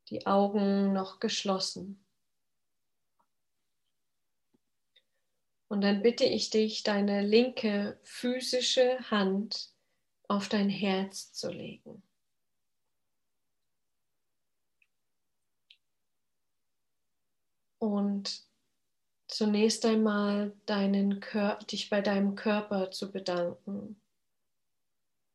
Die 0.09 0.26
Augen 0.26 0.93
noch 0.93 1.20
geschlossen. 1.20 2.05
Und 5.68 5.83
dann 5.83 6.03
bitte 6.03 6.24
ich 6.24 6.51
dich, 6.51 6.83
deine 6.83 7.24
linke 7.24 8.01
physische 8.03 8.99
Hand 9.12 9.72
auf 10.26 10.49
dein 10.49 10.70
Herz 10.70 11.33
zu 11.33 11.49
legen. 11.49 12.03
Und 17.79 18.47
zunächst 19.29 19.85
einmal 19.85 20.53
deinen 20.66 21.20
dich 21.70 21.91
bei 21.91 22.01
deinem 22.01 22.35
Körper 22.35 22.91
zu 22.91 23.12
bedanken, 23.12 24.01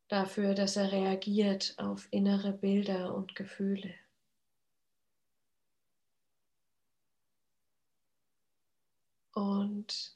dafür, 0.07 0.53
dass 0.53 0.75
er 0.75 0.91
reagiert 0.91 1.75
auf 1.77 2.07
innere 2.11 2.51
Bilder 2.51 3.15
und 3.15 3.35
Gefühle. 3.35 3.95
Und 9.33 10.15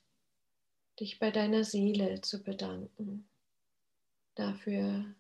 dich 1.00 1.18
bei 1.18 1.32
deiner 1.32 1.64
Seele 1.64 2.22
zu 2.22 2.44
bedanken, 2.44 3.28
dafür, 4.36 5.16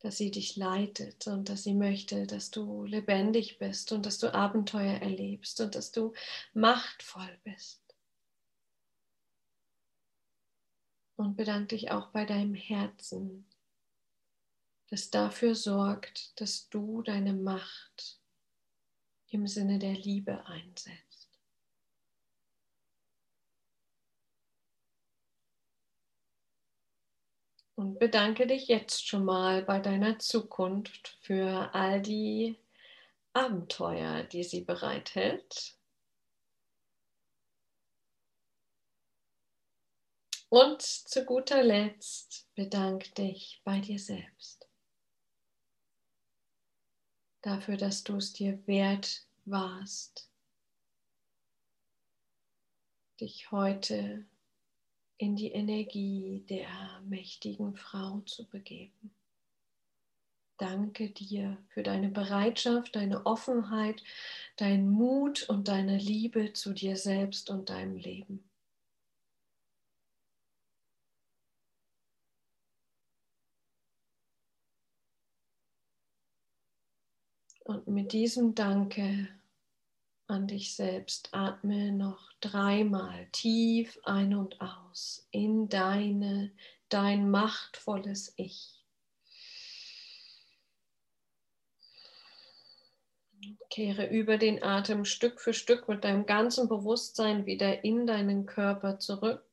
dass 0.00 0.16
sie 0.16 0.30
dich 0.30 0.56
leitet 0.56 1.26
und 1.26 1.48
dass 1.48 1.62
sie 1.62 1.74
möchte, 1.74 2.26
dass 2.26 2.50
du 2.50 2.84
lebendig 2.84 3.58
bist 3.58 3.92
und 3.92 4.06
dass 4.06 4.18
du 4.18 4.32
Abenteuer 4.34 4.94
erlebst 4.94 5.60
und 5.60 5.74
dass 5.74 5.92
du 5.92 6.12
machtvoll 6.54 7.38
bist. 7.44 7.79
Und 11.20 11.36
bedanke 11.36 11.76
dich 11.76 11.90
auch 11.90 12.12
bei 12.12 12.24
deinem 12.24 12.54
Herzen, 12.54 13.46
das 14.88 15.10
dafür 15.10 15.54
sorgt, 15.54 16.40
dass 16.40 16.70
du 16.70 17.02
deine 17.02 17.34
Macht 17.34 18.18
im 19.28 19.46
Sinne 19.46 19.78
der 19.78 19.92
Liebe 19.92 20.46
einsetzt. 20.46 21.28
Und 27.74 27.98
bedanke 27.98 28.46
dich 28.46 28.68
jetzt 28.68 29.06
schon 29.06 29.26
mal 29.26 29.62
bei 29.62 29.78
deiner 29.78 30.18
Zukunft 30.18 31.18
für 31.20 31.74
all 31.74 32.00
die 32.00 32.56
Abenteuer, 33.34 34.22
die 34.22 34.42
sie 34.42 34.62
bereithält. 34.62 35.79
Und 40.50 40.82
zu 40.82 41.24
guter 41.24 41.62
Letzt 41.62 42.48
bedank 42.54 43.14
dich 43.14 43.62
bei 43.64 43.80
dir 43.80 43.98
selbst 43.98 44.70
dafür, 47.42 47.76
dass 47.76 48.04
du 48.04 48.16
es 48.16 48.32
dir 48.32 48.66
wert 48.66 49.26
warst, 49.44 50.28
dich 53.20 53.50
heute 53.50 54.26
in 55.18 55.36
die 55.36 55.52
Energie 55.52 56.44
der 56.48 57.00
mächtigen 57.04 57.76
Frau 57.76 58.20
zu 58.20 58.48
begeben. 58.48 59.14
Danke 60.56 61.10
dir 61.10 61.56
für 61.68 61.82
deine 61.82 62.10
Bereitschaft, 62.10 62.94
deine 62.94 63.24
Offenheit, 63.24 64.02
deinen 64.56 64.90
Mut 64.90 65.48
und 65.48 65.68
deine 65.68 65.96
Liebe 65.96 66.52
zu 66.52 66.74
dir 66.74 66.96
selbst 66.96 67.48
und 67.48 67.70
deinem 67.70 67.96
Leben. 67.96 68.49
Und 77.70 77.86
mit 77.86 78.12
diesem 78.12 78.56
Danke 78.56 79.28
an 80.26 80.48
dich 80.48 80.74
selbst. 80.74 81.28
Atme 81.30 81.92
noch 81.92 82.32
dreimal 82.40 83.28
tief 83.30 83.96
ein 84.02 84.34
und 84.34 84.60
aus 84.60 85.28
in 85.30 85.68
deine, 85.68 86.50
dein 86.88 87.30
machtvolles 87.30 88.34
Ich. 88.36 88.84
Kehre 93.70 94.08
über 94.08 94.36
den 94.36 94.64
Atem 94.64 95.04
Stück 95.04 95.40
für 95.40 95.54
Stück 95.54 95.88
mit 95.88 96.02
deinem 96.02 96.26
ganzen 96.26 96.68
Bewusstsein 96.68 97.46
wieder 97.46 97.84
in 97.84 98.04
deinen 98.04 98.46
Körper 98.46 98.98
zurück. 98.98 99.46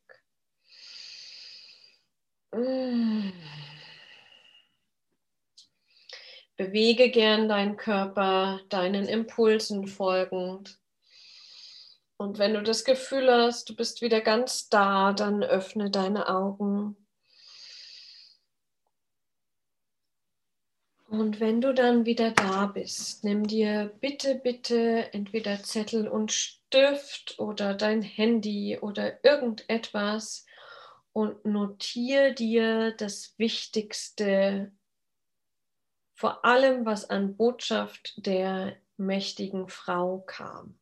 Bewege 6.58 7.12
gern 7.12 7.48
deinen 7.48 7.78
Körper, 7.78 8.60
deinen 8.70 9.06
Impulsen 9.06 9.88
folgend. 9.88 10.80
Und 12.18 12.40
wenn 12.40 12.56
du 12.56 12.64
das 12.64 12.84
Gefühl 12.84 13.32
hast, 13.32 13.70
du 13.70 13.76
bist 13.76 14.02
wieder 14.02 14.22
ganz 14.22 14.68
da, 14.68 15.14
dann 15.14 15.44
öffne 15.44 15.92
deine 15.92 16.28
Augen. 16.28 16.98
Und 21.10 21.40
wenn 21.40 21.62
du 21.62 21.74
dann 21.74 22.06
wieder 22.06 22.32
da 22.32 22.66
bist, 22.66 23.24
nimm 23.24 23.46
dir 23.48 23.94
bitte, 24.02 24.36
bitte 24.36 25.14
entweder 25.14 25.64
Zettel 25.64 26.08
und 26.08 26.34
Stift 26.34 27.40
oder 27.40 27.76
dein 27.76 28.02
Handy 28.02 28.78
oder 28.82 29.24
irgendetwas 29.24 30.46
und 31.14 31.46
notiere 31.46 32.34
dir 32.34 32.92
das 32.92 33.36
Wichtigste 33.38 34.72
vor 36.18 36.44
allem 36.44 36.84
was 36.84 37.10
an 37.10 37.38
Botschaft 37.38 38.26
der 38.26 38.76
mächtigen 38.98 39.70
Frau 39.70 40.24
kam. 40.26 40.80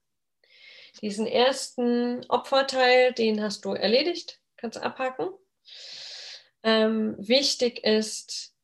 Diesen 1.01 1.27
ersten 1.27 2.25
Opferteil, 2.29 3.11
den 3.11 3.43
hast 3.43 3.65
du 3.65 3.73
erledigt, 3.73 4.39
kannst 4.55 4.77
abhaken. 4.77 5.27
Ähm, 6.63 7.15
wichtig 7.19 7.83
ist, 7.83 8.55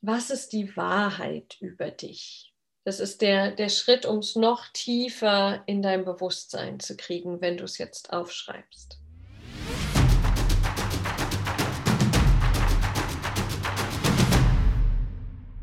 was 0.00 0.30
ist 0.30 0.54
die 0.54 0.74
Wahrheit 0.74 1.58
über 1.60 1.90
dich? 1.90 2.54
Das 2.84 2.98
ist 2.98 3.20
der, 3.20 3.50
der 3.50 3.68
Schritt, 3.68 4.06
um 4.06 4.20
es 4.20 4.36
noch 4.36 4.68
tiefer 4.72 5.62
in 5.66 5.82
dein 5.82 6.06
Bewusstsein 6.06 6.80
zu 6.80 6.96
kriegen, 6.96 7.42
wenn 7.42 7.58
du 7.58 7.64
es 7.64 7.76
jetzt 7.76 8.10
aufschreibst. 8.10 8.97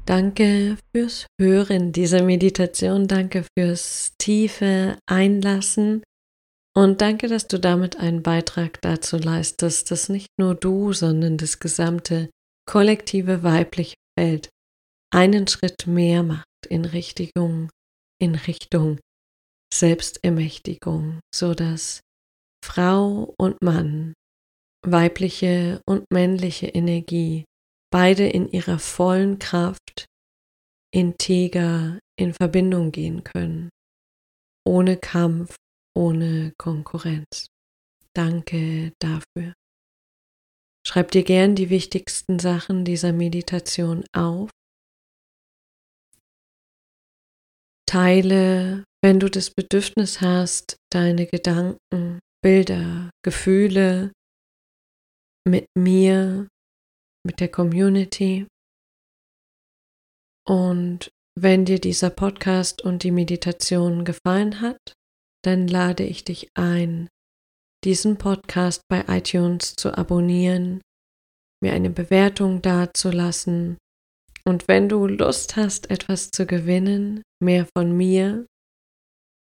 Danke 0.06 0.78
fürs 0.96 1.26
Hören 1.42 1.92
dieser 1.92 2.22
Meditation, 2.22 3.08
danke 3.08 3.44
fürs 3.58 4.14
tiefe 4.20 5.00
Einlassen. 5.10 6.04
Und 6.78 7.02
danke, 7.02 7.28
dass 7.28 7.48
du 7.48 7.60
damit 7.60 7.98
einen 7.98 8.22
Beitrag 8.22 8.80
dazu 8.82 9.18
leistest, 9.18 9.90
dass 9.90 10.10
nicht 10.10 10.30
nur 10.38 10.54
du, 10.54 10.94
sondern 10.94 11.38
das 11.38 11.58
gesamte 11.60 12.30
kollektive 12.70 13.42
weibliche 13.42 13.96
Feld 14.20 14.50
einen 15.12 15.48
Schritt 15.48 15.88
mehr 15.88 16.22
macht 16.22 16.46
in 16.70 16.86
Richtung, 16.86 17.72
in 18.22 18.36
Richtung 18.36 19.00
Selbstermächtigung, 19.74 21.20
so 21.34 21.56
dass 21.56 22.02
Frau 22.64 23.34
und 23.40 23.62
Mann, 23.64 24.14
weibliche 24.86 25.82
und 25.88 26.06
männliche 26.12 26.68
Energie 26.68 27.46
beide 27.92 28.28
in 28.28 28.48
ihrer 28.50 28.80
vollen 28.80 29.40
Kraft 29.40 30.06
integer 30.94 32.00
in 32.18 32.34
Verbindung 32.34 32.92
gehen 32.92 33.24
können, 33.24 33.70
ohne 34.66 34.98
Kampf, 34.98 35.56
ohne 35.96 36.54
Konkurrenz. 36.58 37.48
Danke 38.14 38.94
dafür. 39.00 39.54
Schreib 40.88 41.12
dir 41.12 41.24
gern 41.24 41.56
die 41.56 41.70
wichtigsten 41.70 42.40
Sachen 42.40 42.86
dieser 42.86 43.12
Meditation 43.12 44.06
auf. 44.16 44.50
Teile, 47.88 48.84
wenn 49.04 49.20
du 49.20 49.30
das 49.30 49.52
Bedürfnis 49.52 50.22
hast, 50.22 50.78
deine 50.92 51.26
Gedanken, 51.28 52.20
Bilder, 52.42 53.10
Gefühle 53.24 54.12
mit 55.48 55.66
mir, 55.78 56.48
mit 57.26 57.40
der 57.40 57.50
Community. 57.50 58.48
Und 60.48 61.10
wenn 61.38 61.66
dir 61.66 61.80
dieser 61.80 62.12
Podcast 62.12 62.82
und 62.84 63.04
die 63.04 63.12
Meditation 63.12 64.06
gefallen 64.06 64.62
hat, 64.62 64.94
dann 65.44 65.68
lade 65.68 66.04
ich 66.04 66.24
dich 66.24 66.50
ein, 66.56 67.10
diesen 67.84 68.18
Podcast 68.18 68.82
bei 68.88 69.04
iTunes 69.08 69.76
zu 69.76 69.98
abonnieren, 69.98 70.82
mir 71.62 71.74
eine 71.74 71.90
Bewertung 71.90 72.62
dazulassen 72.62 73.78
und 74.48 74.68
wenn 74.68 74.90
du 74.90 75.08
Lust 75.08 75.56
hast, 75.56 75.90
etwas 75.90 76.30
zu 76.30 76.46
gewinnen, 76.46 77.24
mehr 77.42 77.68
von 77.76 77.96
mir, 77.98 78.46